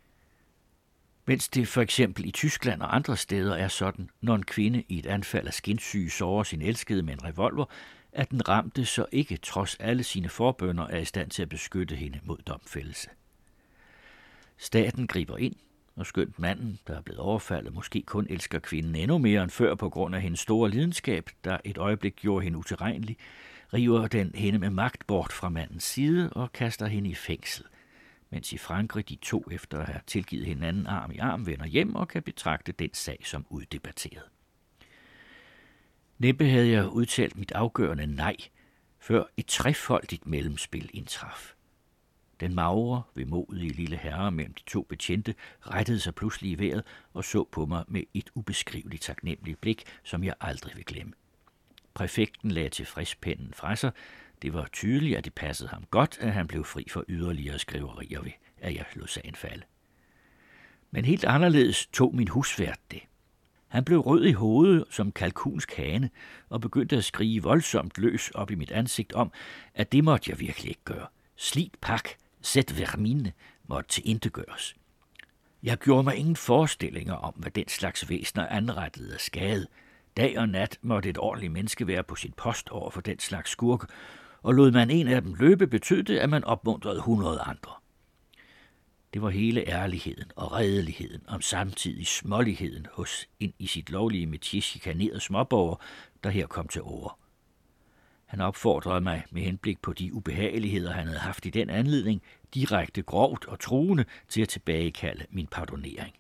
[1.26, 5.00] Mens det for eksempel i Tyskland og andre steder er sådan, når en kvinde i
[5.00, 7.66] et anfald af skinsyge sårer sin elskede med en revolver,
[8.12, 11.96] at den ramte så ikke trods alle sine forbønder er i stand til at beskytte
[11.96, 13.10] hende mod domfældelse.
[14.58, 15.56] Staten griber ind,
[15.96, 19.76] og skønt manden, der er blevet overfaldet, måske kun elsker kvinden endnu mere end før
[19.76, 23.18] på grund af hendes store lidenskab, der et øjeblik gjorde hende utilregnelig,
[23.74, 27.66] river den hende med magt bort fra mandens side og kaster hende i fængsel–
[28.30, 31.96] mens i Frankrig de to efter at have tilgivet hinanden arm i arm vender hjem
[31.96, 34.24] og kan betragte den sag som uddebatteret.
[36.18, 38.36] Næppe havde jeg udtalt mit afgørende nej,
[39.00, 41.54] før et trefoldigt mellemspil indtraf.
[42.40, 47.26] Den magre, vemodige lille herre mellem de to betjente rettede sig pludselig i vejret og
[47.26, 51.14] så på mig med et ubeskriveligt taknemmeligt blik, som jeg aldrig vil glemme.
[51.94, 53.92] Præfekten lagde tilfreds pennen fra sig,
[54.42, 58.22] det var tydeligt, at det passede ham godt, at han blev fri for yderligere skriverier
[58.22, 59.64] ved, at jeg lod sagen falde.
[60.92, 63.02] Men helt anderledes tog min husvært det.
[63.68, 66.10] Han blev rød i hovedet som kalkunsk hane
[66.50, 69.32] og begyndte at skrige voldsomt løs op i mit ansigt om,
[69.74, 71.08] at det måtte jeg virkelig ikke gøre.
[71.36, 72.10] Slit pak,
[72.42, 73.34] sæt vermine,
[73.68, 74.76] måtte tilintegøres.
[75.64, 79.68] Jeg gjorde mig ingen forestillinger om, hvad den slags væsener anrettede af skade.
[80.18, 83.52] Dag og nat måtte et ordentligt menneske være på sin post over for den slags
[83.52, 83.88] skurke,
[84.42, 87.72] og lod man en af dem løbe, betød det, at man opmuntrede hundrede andre.
[89.14, 94.62] Det var hele ærligheden og redeligheden om samtidig småligheden hos en i sit lovlige metier
[94.62, 95.76] chikaneret småborger,
[96.24, 97.20] der her kom til ord.
[98.30, 102.22] Han opfordrede mig med henblik på de ubehageligheder, han havde haft i den anledning,
[102.54, 106.16] direkte grovt og truende til at tilbagekalde min pardonering.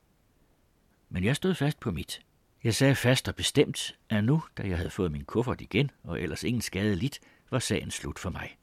[1.10, 2.22] Men jeg stod fast på mit.
[2.64, 6.22] Jeg sagde fast og bestemt, at nu, da jeg havde fået min kuffert igen, og
[6.22, 7.20] ellers ingen skade lidt,
[7.52, 8.58] var sagen slut for mig.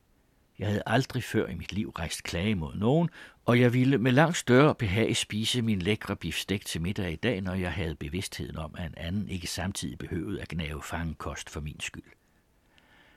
[0.59, 3.11] Jeg havde aldrig før i mit liv rejst klage mod nogen,
[3.45, 7.41] og jeg ville med langt større behag spise min lækre bifstek til middag i dag,
[7.41, 11.61] når jeg havde bevidstheden om, at en anden ikke samtidig behøvede at gnave fangekost for
[11.61, 12.05] min skyld.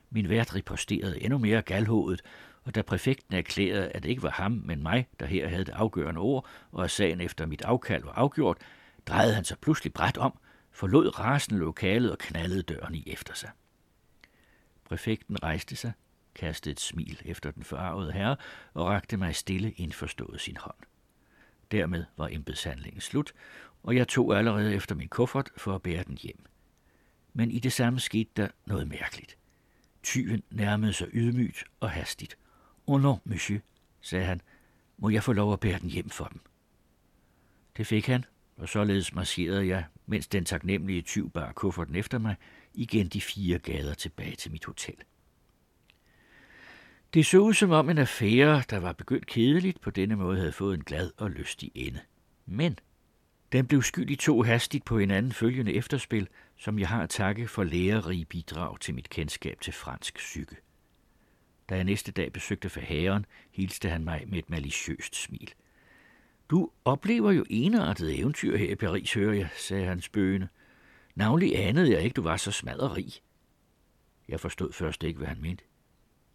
[0.10, 2.22] Min vært riposterede endnu mere galhovedet,
[2.64, 5.72] og da præfekten erklærede, at det ikke var ham, men mig, der her havde det
[5.72, 8.58] afgørende ord, og at sagen efter mit afkald var afgjort,
[9.08, 10.40] drejede han sig pludselig bræt om,
[10.72, 13.50] forlod rasende lokalet og knaldede døren i efter sig.
[14.86, 15.92] Præfekten rejste sig,
[16.36, 18.36] kastede et smil efter den forarvede herre
[18.74, 20.78] og rakte mig stille indforstået sin hånd.
[21.72, 23.34] Dermed var embedshandlingen slut,
[23.84, 26.46] og jeg tog allerede efter min kuffert for at bære den hjem.
[27.34, 29.39] Men i det samme skete der noget mærkeligt.
[30.04, 32.38] Tyven nærmede sig ydmygt og hastigt.
[32.88, 33.60] Oh non, monsieur,
[34.02, 34.42] sagde han,
[34.98, 36.42] må jeg få lov at bære den hjem for dem.
[37.78, 38.26] Det fik han,
[38.58, 42.36] og således marcherede jeg, mens den taknemmelige tyv bar kufferten efter mig,
[42.74, 44.96] igen de fire gader tilbage til mit hotel.
[47.14, 50.52] Det så ud som om en affære, der var begyndt kedeligt, på denne måde havde
[50.52, 52.00] fået en glad og lystig ende.
[52.46, 52.80] Men
[53.52, 56.28] den blev skyld i to hastigt på hinanden følgende efterspil,
[56.60, 60.56] som jeg har at takke for lærerige bidrag til mit kendskab til fransk psyke.
[61.70, 65.54] Da jeg næste dag besøgte forhæren, hilste han mig med et maliciøst smil.
[66.50, 70.48] Du oplever jo enartede eventyr her i Paris, hører jeg, sagde han spøgende.
[71.16, 73.14] Navnlig anede jeg ikke, du var så smadrig.
[74.28, 75.64] Jeg forstod først ikke, hvad han mente.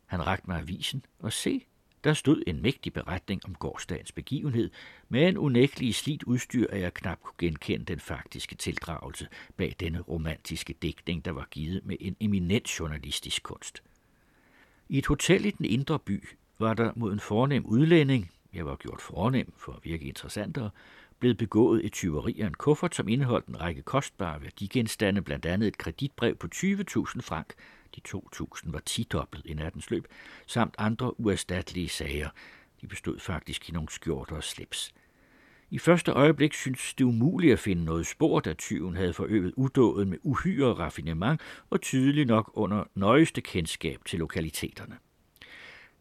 [0.07, 1.67] Han rakte mig avisen, og se,
[2.05, 4.71] der stod en mægtig beretning om gårdsdagens begivenhed,
[5.09, 10.01] med en unægtelig slidt udstyr, at jeg knap kunne genkende den faktiske tildragelse bag denne
[10.01, 13.83] romantiske digtning, der var givet med en eminent journalistisk kunst.
[14.89, 18.77] I et hotel i den indre by var der mod en fornem udlænding, jeg var
[18.77, 20.71] gjort fornem for at virke interessantere,
[21.19, 25.69] blevet begået et tyveri af en kuffert, som indeholdt en række kostbare værdigenstande, blandt andet
[25.69, 26.67] et kreditbrev på 20.000
[27.21, 27.55] frank,
[27.97, 30.07] de 2.000 var tidoblet i nattens løb,
[30.47, 32.29] samt andre uerstattelige sager.
[32.81, 34.95] De bestod faktisk i nogle skjorter og slips.
[35.71, 40.09] I første øjeblik syntes det umuligt at finde noget spor, da tyven havde forøvet udået
[40.09, 41.41] med uhyre raffinement
[41.71, 44.99] og tydeligt nok under nøjeste kendskab til lokaliteterne.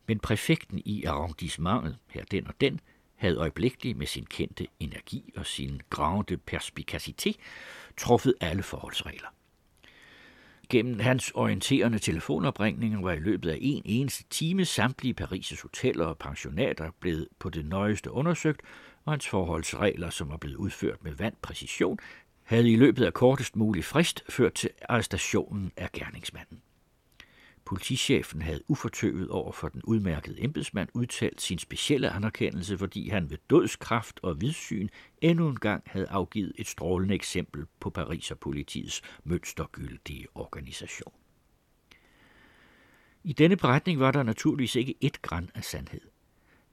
[0.07, 2.79] Men præfekten i arrondissementet, her den og den,
[3.15, 7.37] havde øjeblikkeligt med sin kendte energi og sin grande perspikacitet
[7.97, 9.27] truffet alle forholdsregler.
[10.69, 16.17] Gennem hans orienterende telefonopringninger var i løbet af en eneste time samtlige Paris' hoteller og
[16.17, 18.61] pensionater blevet på det nøjeste undersøgt,
[19.05, 21.99] og hans forholdsregler, som var blevet udført med vand præcision,
[22.43, 26.61] havde i løbet af kortest mulig frist ført til arrestationen af gerningsmanden.
[27.73, 33.37] Politichefen havde ufortøvet over for den udmærkede embedsmand udtalt sin specielle anerkendelse, fordi han ved
[33.49, 34.87] dødskraft og vidsyn
[35.21, 41.13] endnu en gang havde afgivet et strålende eksempel på Pariser politiets mønstergyldige organisation.
[43.23, 46.01] I denne beretning var der naturligvis ikke et græn af sandhed.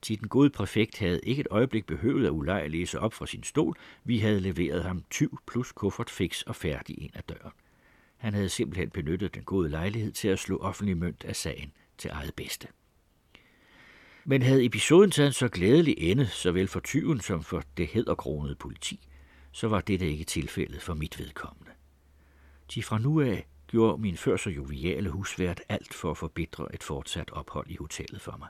[0.03, 3.43] Til den gode præfekt havde ikke et øjeblik behøvet at ulejlige sig op fra sin
[3.43, 3.77] stol.
[4.05, 7.53] Vi havde leveret ham 20 plus kuffert fix og færdig ind ad døren.
[8.21, 12.11] Han havde simpelthen benyttet den gode lejlighed til at slå offentlig mønt af sagen til
[12.11, 12.69] eget bedste.
[14.25, 18.55] Men havde episoden taget en så glædelig ende, såvel for tyven som for det hedderkronede
[18.55, 19.09] politi,
[19.53, 21.71] så var dette ikke tilfældet for mit vedkommende.
[22.75, 26.83] De fra nu af gjorde min før så joviale husvært alt for at forbedre et
[26.83, 28.49] fortsat ophold i hotellet for mig.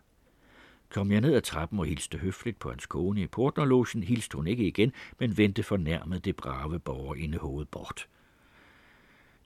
[0.89, 4.47] Kom jeg ned ad trappen og hilste høfligt på hans kone i portnerlogen, hilste hun
[4.47, 8.07] ikke igen, men vendte fornærmet det brave borgerinde hovedet bort–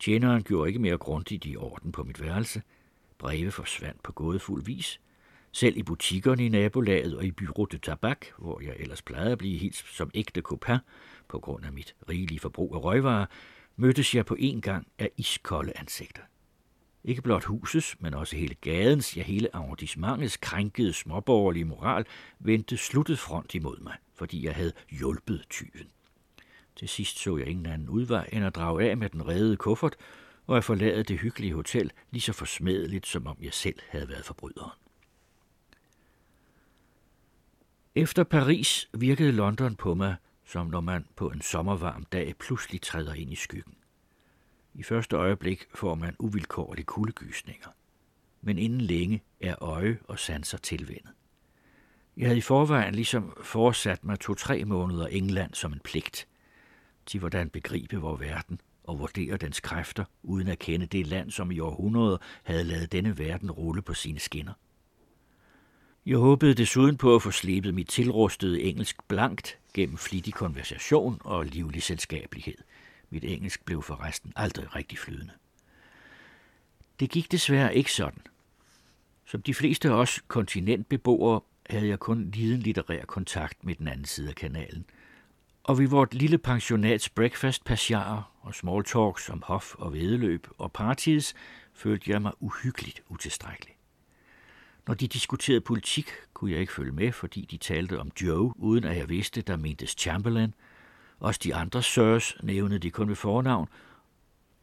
[0.05, 2.63] Tjeneren gjorde ikke mere grundigt i orden på mit værelse.
[3.19, 5.01] Breve forsvandt på gådefuld vis.
[5.53, 9.39] Selv i butikkerne i nabolaget og i Bureau de Tabak, hvor jeg ellers plejede at
[9.39, 10.79] blive helt som ægte copain
[11.29, 13.27] på grund af mit rigelige forbrug af røgvarer,
[13.77, 16.23] mødtes jeg på en gang af iskolde ansigter.
[17.05, 22.05] Ikke blot husets, men også hele gadens, ja hele arrondissementets krænkede småborgerlige moral
[22.39, 25.91] vendte sluttet front imod mig, fordi jeg havde hjulpet tyven.
[26.77, 29.97] Til sidst så jeg ingen anden udvej end at drage af med den redede kuffert
[30.47, 34.25] og at forlade det hyggelige hotel lige så forsmedeligt, som om jeg selv havde været
[34.25, 34.79] forbryderen.
[37.95, 43.15] Efter Paris virkede London på mig, som når man på en sommervarm dag pludselig træder
[43.15, 43.75] ind i skyggen.
[44.75, 47.69] I første øjeblik får man uvilkårlige kuldegysninger,
[48.43, 51.13] men inden længe er øje og sanser tilvendet.
[52.17, 56.27] Jeg havde i forvejen ligesom forsat mig to-tre måneder England som en pligt–
[57.07, 61.51] til hvordan begribe vor verden og vurdere dens kræfter, uden at kende det land, som
[61.51, 64.53] i århundreder havde lavet denne verden rulle på sine skinner.
[66.07, 71.45] Jeg håbede desuden på at få slebet mit tilrustede engelsk blankt gennem flittig konversation og
[71.45, 72.59] livlig selskabelighed.
[73.11, 75.33] Mit engelsk blev forresten aldrig rigtig flydende.
[77.01, 78.23] Det gik desværre ikke sådan.
[79.27, 81.41] Som de fleste af os kontinentbeboere
[81.71, 84.85] havde jeg kun liden litterær kontakt med den anden side af kanalen–
[85.65, 90.73] og vi vort lille pensionats breakfast passiarer og small talks om hof og vedeløb og
[90.73, 91.35] parties,
[91.75, 93.75] følte jeg mig uhyggeligt utilstrækkelig.
[94.87, 98.85] Når de diskuterede politik, kunne jeg ikke følge med, fordi de talte om Joe, uden
[98.85, 100.55] at jeg vidste, der mentes Chamberlain.
[101.21, 103.69] Også de andre sirs nævnede de kun ved fornavn,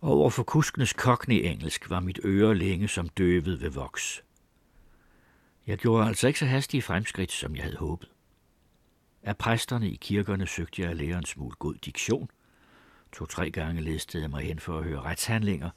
[0.02, 4.24] og over for kuskenes cockney-engelsk var mit øre længe som døvet ved voks.
[5.68, 8.10] Jeg gjorde altså ikke så hastige fremskridt, som jeg havde håbet.
[9.24, 12.30] Af præsterne i kirkerne søgte jeg at lære en smule god diktion.
[13.14, 15.70] To-tre gange listede jeg mig hen for at høre retshandlinger,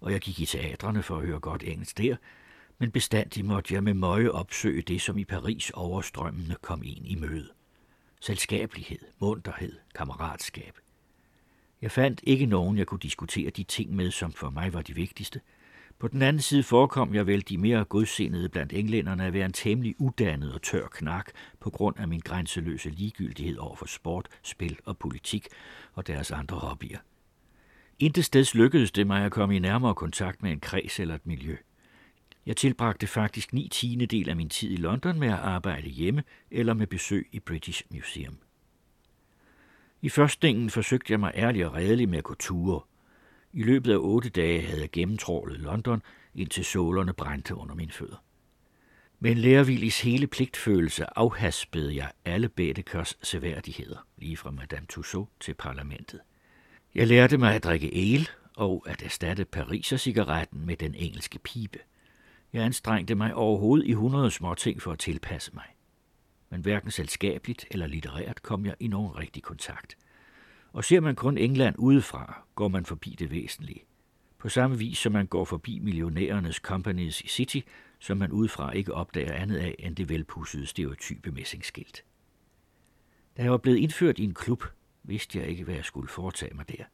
[0.00, 2.16] og jeg gik i teatrene for at høre godt engelsk der,
[2.78, 7.14] men bestandig måtte jeg med møje opsøge det, som i Paris overstrømmende kom ind i
[7.14, 7.48] møde.
[8.20, 10.78] Selskabelighed, munterhed, kammeratskab.
[11.82, 14.94] Jeg fandt ikke nogen, jeg kunne diskutere de ting med, som for mig var de
[14.94, 15.40] vigtigste–
[15.98, 19.52] på den anden side forekom jeg vel de mere godsindede blandt englænderne at være en
[19.52, 21.30] temmelig uddannet og tør knak
[21.60, 25.48] på grund af min grænseløse ligegyldighed over for sport, spil og politik
[25.94, 26.98] og deres andre hobbyer.
[27.98, 31.26] Intet steds lykkedes det mig at komme i nærmere kontakt med en kreds eller et
[31.26, 31.56] miljø.
[32.46, 36.22] Jeg tilbragte faktisk ni tiende del af min tid i London med at arbejde hjemme
[36.50, 38.38] eller med besøg i British Museum.
[40.02, 42.80] I førstningen forsøgte jeg mig ærligt og redeligt med at gå ture–
[43.52, 46.02] i løbet af otte dage havde jeg gennemtrålet London,
[46.34, 48.24] indtil sålerne brændte under mine fødder.
[49.20, 56.20] Men en hele pligtfølelse afhaspede jeg alle Bædekørs seværdigheder, lige fra Madame Tussaud til parlamentet.
[56.94, 61.78] Jeg lærte mig at drikke el og at erstatte Pariser-cigaretten med den engelske pibe.
[62.52, 65.66] Jeg anstrengte mig overhovedet i hundrede små ting for at tilpasse mig.
[66.50, 69.96] Men hverken selskabeligt eller litterært kom jeg i nogen rigtig kontakt–
[70.72, 73.84] og ser man kun England udefra, går man forbi det væsentlige.
[74.38, 77.60] På samme vis som man går forbi millionærernes companies i City,
[77.98, 82.04] som man udefra ikke opdager andet af end det velpussede stereotype messingskilt.
[83.36, 84.64] Da jeg var blevet indført i en klub,
[85.02, 86.84] vidste jeg ikke, hvad jeg skulle foretage mig der.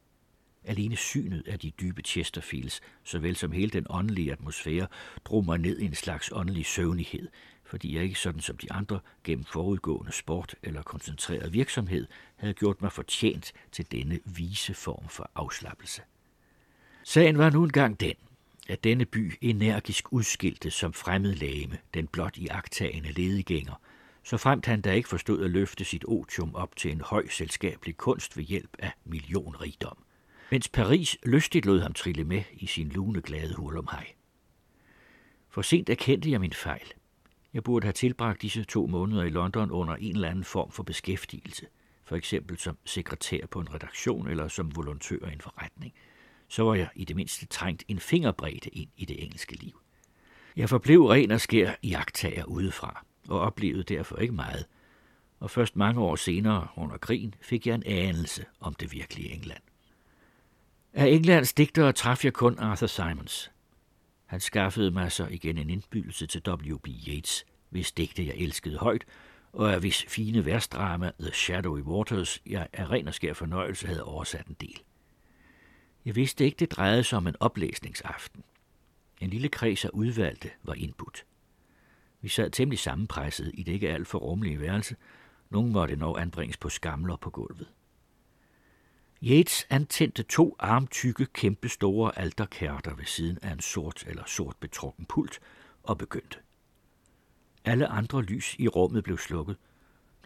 [0.64, 4.87] Alene synet af de dybe Chesterfields, såvel som hele den åndelige atmosfære,
[5.25, 7.29] drog mig ned i en slags åndelig søvnighed,
[7.65, 12.07] fordi jeg ikke sådan som de andre gennem forudgående sport eller koncentreret virksomhed
[12.37, 16.03] havde gjort mig fortjent til denne vise form for afslappelse.
[17.05, 18.15] Sagen var nu engang den,
[18.69, 23.81] at denne by energisk udskilte som fremmed lame, den blot i agtagende ledegænger,
[24.23, 27.97] så fremt han da ikke forstod at løfte sit otium op til en høj selskabelig
[27.97, 30.05] kunst ved hjælp af millionrigdom
[30.55, 34.12] mens Paris lystigt lod ham trille med i sin luneglade hurlumhej.
[35.49, 36.93] For sent erkendte jeg min fejl.
[37.55, 40.83] Jeg burde have tilbragt disse to måneder i London under en eller anden form for
[40.83, 41.67] beskæftigelse,
[42.05, 45.95] for eksempel som sekretær på en redaktion eller som volontør i en forretning.
[46.49, 49.81] Så var jeg i det mindste trængt en fingerbredde ind i det engelske liv.
[50.57, 54.67] Jeg forblev ren og skær jagttager udefra, og oplevede derfor ikke meget.
[55.41, 59.63] Og først mange år senere, under krigen, fik jeg en anelse om det virkelige England.
[60.93, 63.51] Af Englands digtere traf jeg kun Arthur Simons.
[64.35, 66.89] Han skaffede mig så igen en indbydelse til W.B.
[67.09, 69.05] Yeats, hvis digte jeg elskede højt,
[69.53, 74.05] og af hvis fine versdrama The Shadowy Waters, jeg af ren og skær fornøjelse havde
[74.05, 74.82] oversat en del.
[76.05, 78.45] Jeg vidste ikke, det drejede sig om en oplæsningsaften.
[79.20, 81.24] En lille kreds af udvalgte var indbudt.
[82.20, 84.97] Vi sad temmelig sammenpresset i det ikke alt for rummelige værelse.
[85.51, 87.68] Nogle måtte nok anbringes på skamler på gulvet.
[89.23, 95.41] Yates antændte to armtykke kæmpestore alterkærter ved siden af en sort eller sort betrukken pult
[95.83, 96.39] og begyndte.
[97.65, 99.57] Alle andre lys i rummet blev slukket.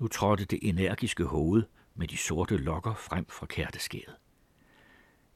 [0.01, 1.63] Nu trådte det energiske hoved
[1.95, 4.17] med de sorte lokker frem fra kærteskæret.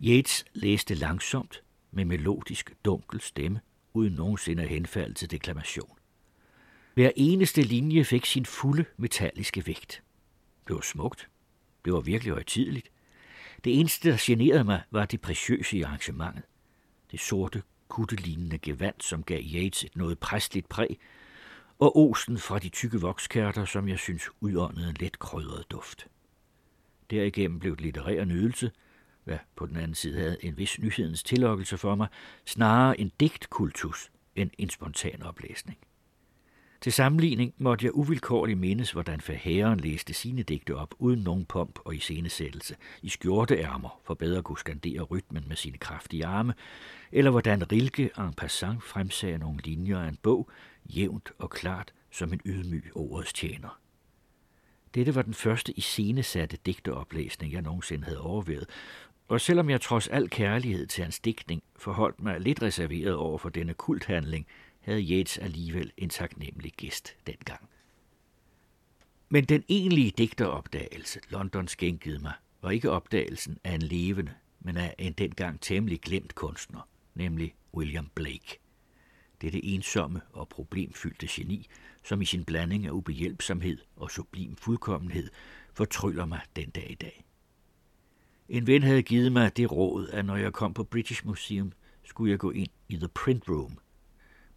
[0.00, 3.60] Yates læste langsomt med melodisk dunkel stemme,
[3.94, 5.98] uden nogensinde at henfalde til deklamation.
[6.94, 10.02] Hver eneste linje fik sin fulde metalliske vægt.
[10.66, 11.28] Det var smukt.
[11.84, 12.91] Det var virkelig højtideligt.
[13.64, 16.42] Det eneste, der generede mig, var det præciøse i arrangementet.
[17.10, 20.98] Det sorte, kuttelignende gevand, som gav Yates et noget præstligt præg,
[21.78, 26.06] og osen fra de tykke vokskærter, som jeg synes udåndede en let krydret duft.
[27.10, 28.70] Derigennem blev det litterær nydelse,
[29.24, 32.08] hvad på den anden side havde en vis nyhedens tillokkelse for mig,
[32.46, 35.78] snarere en digtkultus end en spontan oplæsning.
[36.82, 41.78] Til sammenligning måtte jeg uvilkårligt mindes, hvordan Verhæren læste sine digte op uden nogen pomp
[41.84, 46.54] og iscenesættelse, i skjorteærmer for bedre at kunne skandere rytmen med sine kraftige arme,
[47.12, 50.50] eller hvordan Rilke en passant fremsagde nogle linjer af en bog,
[50.84, 53.78] jævnt og klart som en ydmyg ordets tjener.
[54.94, 58.66] Dette var den første iscenesatte digteoplæsning, jeg nogensinde havde overvejet,
[59.28, 63.48] og selvom jeg trods al kærlighed til hans digtning forholdt mig lidt reserveret over for
[63.48, 64.46] denne kulthandling,
[64.82, 67.68] havde Jets alligevel en taknemmelig gæst dengang.
[69.28, 74.94] Men den egentlige digteropdagelse, London skænkede mig, var ikke opdagelsen af en levende, men af
[74.98, 78.58] en dengang temmelig glemt kunstner, nemlig William Blake.
[79.40, 81.66] Dette ensomme og problemfyldte geni,
[82.04, 85.30] som i sin blanding af ubehjælpsomhed og sublim fuldkommenhed
[85.74, 87.24] fortryller mig den dag i dag.
[88.48, 91.72] En ven havde givet mig det råd, at når jeg kom på British Museum,
[92.04, 93.78] skulle jeg gå ind i The Print Room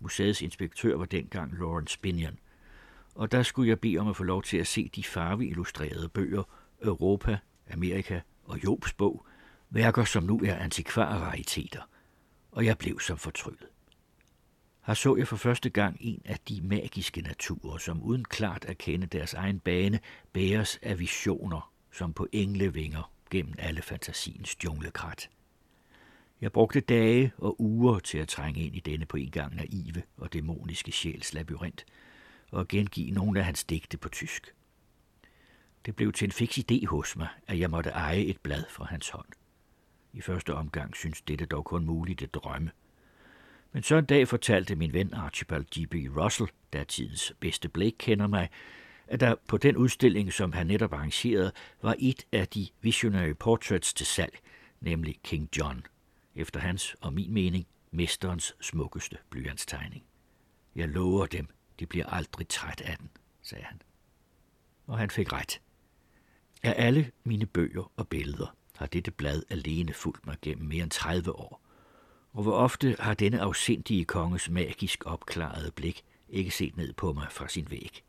[0.05, 2.39] Museets inspektør var dengang Lawrence Binion,
[3.15, 6.43] og der skulle jeg bede om at få lov til at se de farveillustrerede bøger
[6.81, 7.37] Europa,
[7.71, 9.25] Amerika og Jobs bog,
[9.69, 11.81] værker som nu er antikvarariteter.
[12.51, 13.67] og jeg blev som fortryllet.
[14.85, 18.77] Her så jeg for første gang en af de magiske naturer, som uden klart at
[18.77, 19.99] kende deres egen bane,
[20.33, 25.29] bæres af visioner, som på englevinger gennem alle fantasiens junglekrat.
[26.45, 30.03] Jeg brugte dage og uger til at trænge ind i denne på en gang naive
[30.17, 31.85] og dæmoniske sjæls labyrint,
[32.51, 34.53] og gengive nogle af hans digte på tysk.
[35.85, 38.85] Det blev til en fix idé hos mig, at jeg måtte eje et blad fra
[38.85, 39.25] hans hånd.
[40.13, 42.71] I første omgang syntes dette dog kun muligt at drømme.
[43.71, 46.17] Men så en dag fortalte min ven Archibald G.B.
[46.17, 48.49] Russell, der tidens bedste Blake kender mig,
[49.07, 53.93] at der på den udstilling, som han netop arrangerede, var et af de visionary portraits
[53.93, 54.39] til salg,
[54.81, 55.85] nemlig King John–
[56.35, 60.03] efter hans og min mening, mesterens smukkeste blyantstegning.
[60.75, 61.47] Jeg lover dem,
[61.79, 63.09] de bliver aldrig træt af den,
[63.41, 63.81] sagde han.
[64.87, 65.61] Og han fik ret.
[66.63, 70.91] Af alle mine bøger og billeder har dette blad alene fulgt mig gennem mere end
[70.91, 71.61] 30 år.
[72.33, 77.27] Og hvor ofte har denne afsindige konges magisk opklarede blik ikke set ned på mig
[77.31, 78.03] fra sin væg.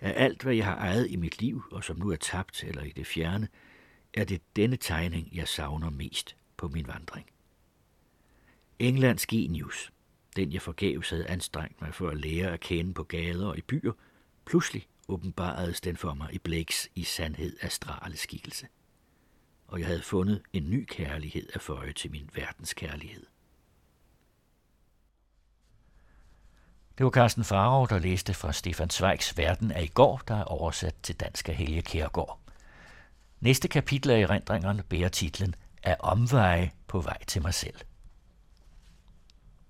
[0.00, 2.82] Af alt, hvad jeg har ejet i mit liv, og som nu er tabt eller
[2.82, 3.48] i det fjerne,
[4.14, 7.26] er det denne tegning, jeg savner mest på min vandring.
[8.78, 9.92] Englands genius,
[10.36, 13.60] den jeg forgæves havde anstrengt mig for at lære at kende på gader og i
[13.60, 13.92] byer,
[14.44, 18.66] pludselig åbenbaredes den for mig i Blakes i sandhed astrale skikkelse.
[19.66, 23.26] Og jeg havde fundet en ny kærlighed at føje til min verdenskærlighed.
[26.98, 30.44] Det var Carsten Farov, der læste fra Stefan Zweigs Verden af i går, der er
[30.44, 32.40] oversat til dansk af Helge Kærgaard.
[33.40, 35.54] Næste kapitel af erindringerne bærer titlen
[35.86, 37.74] af omveje på vej til mig selv.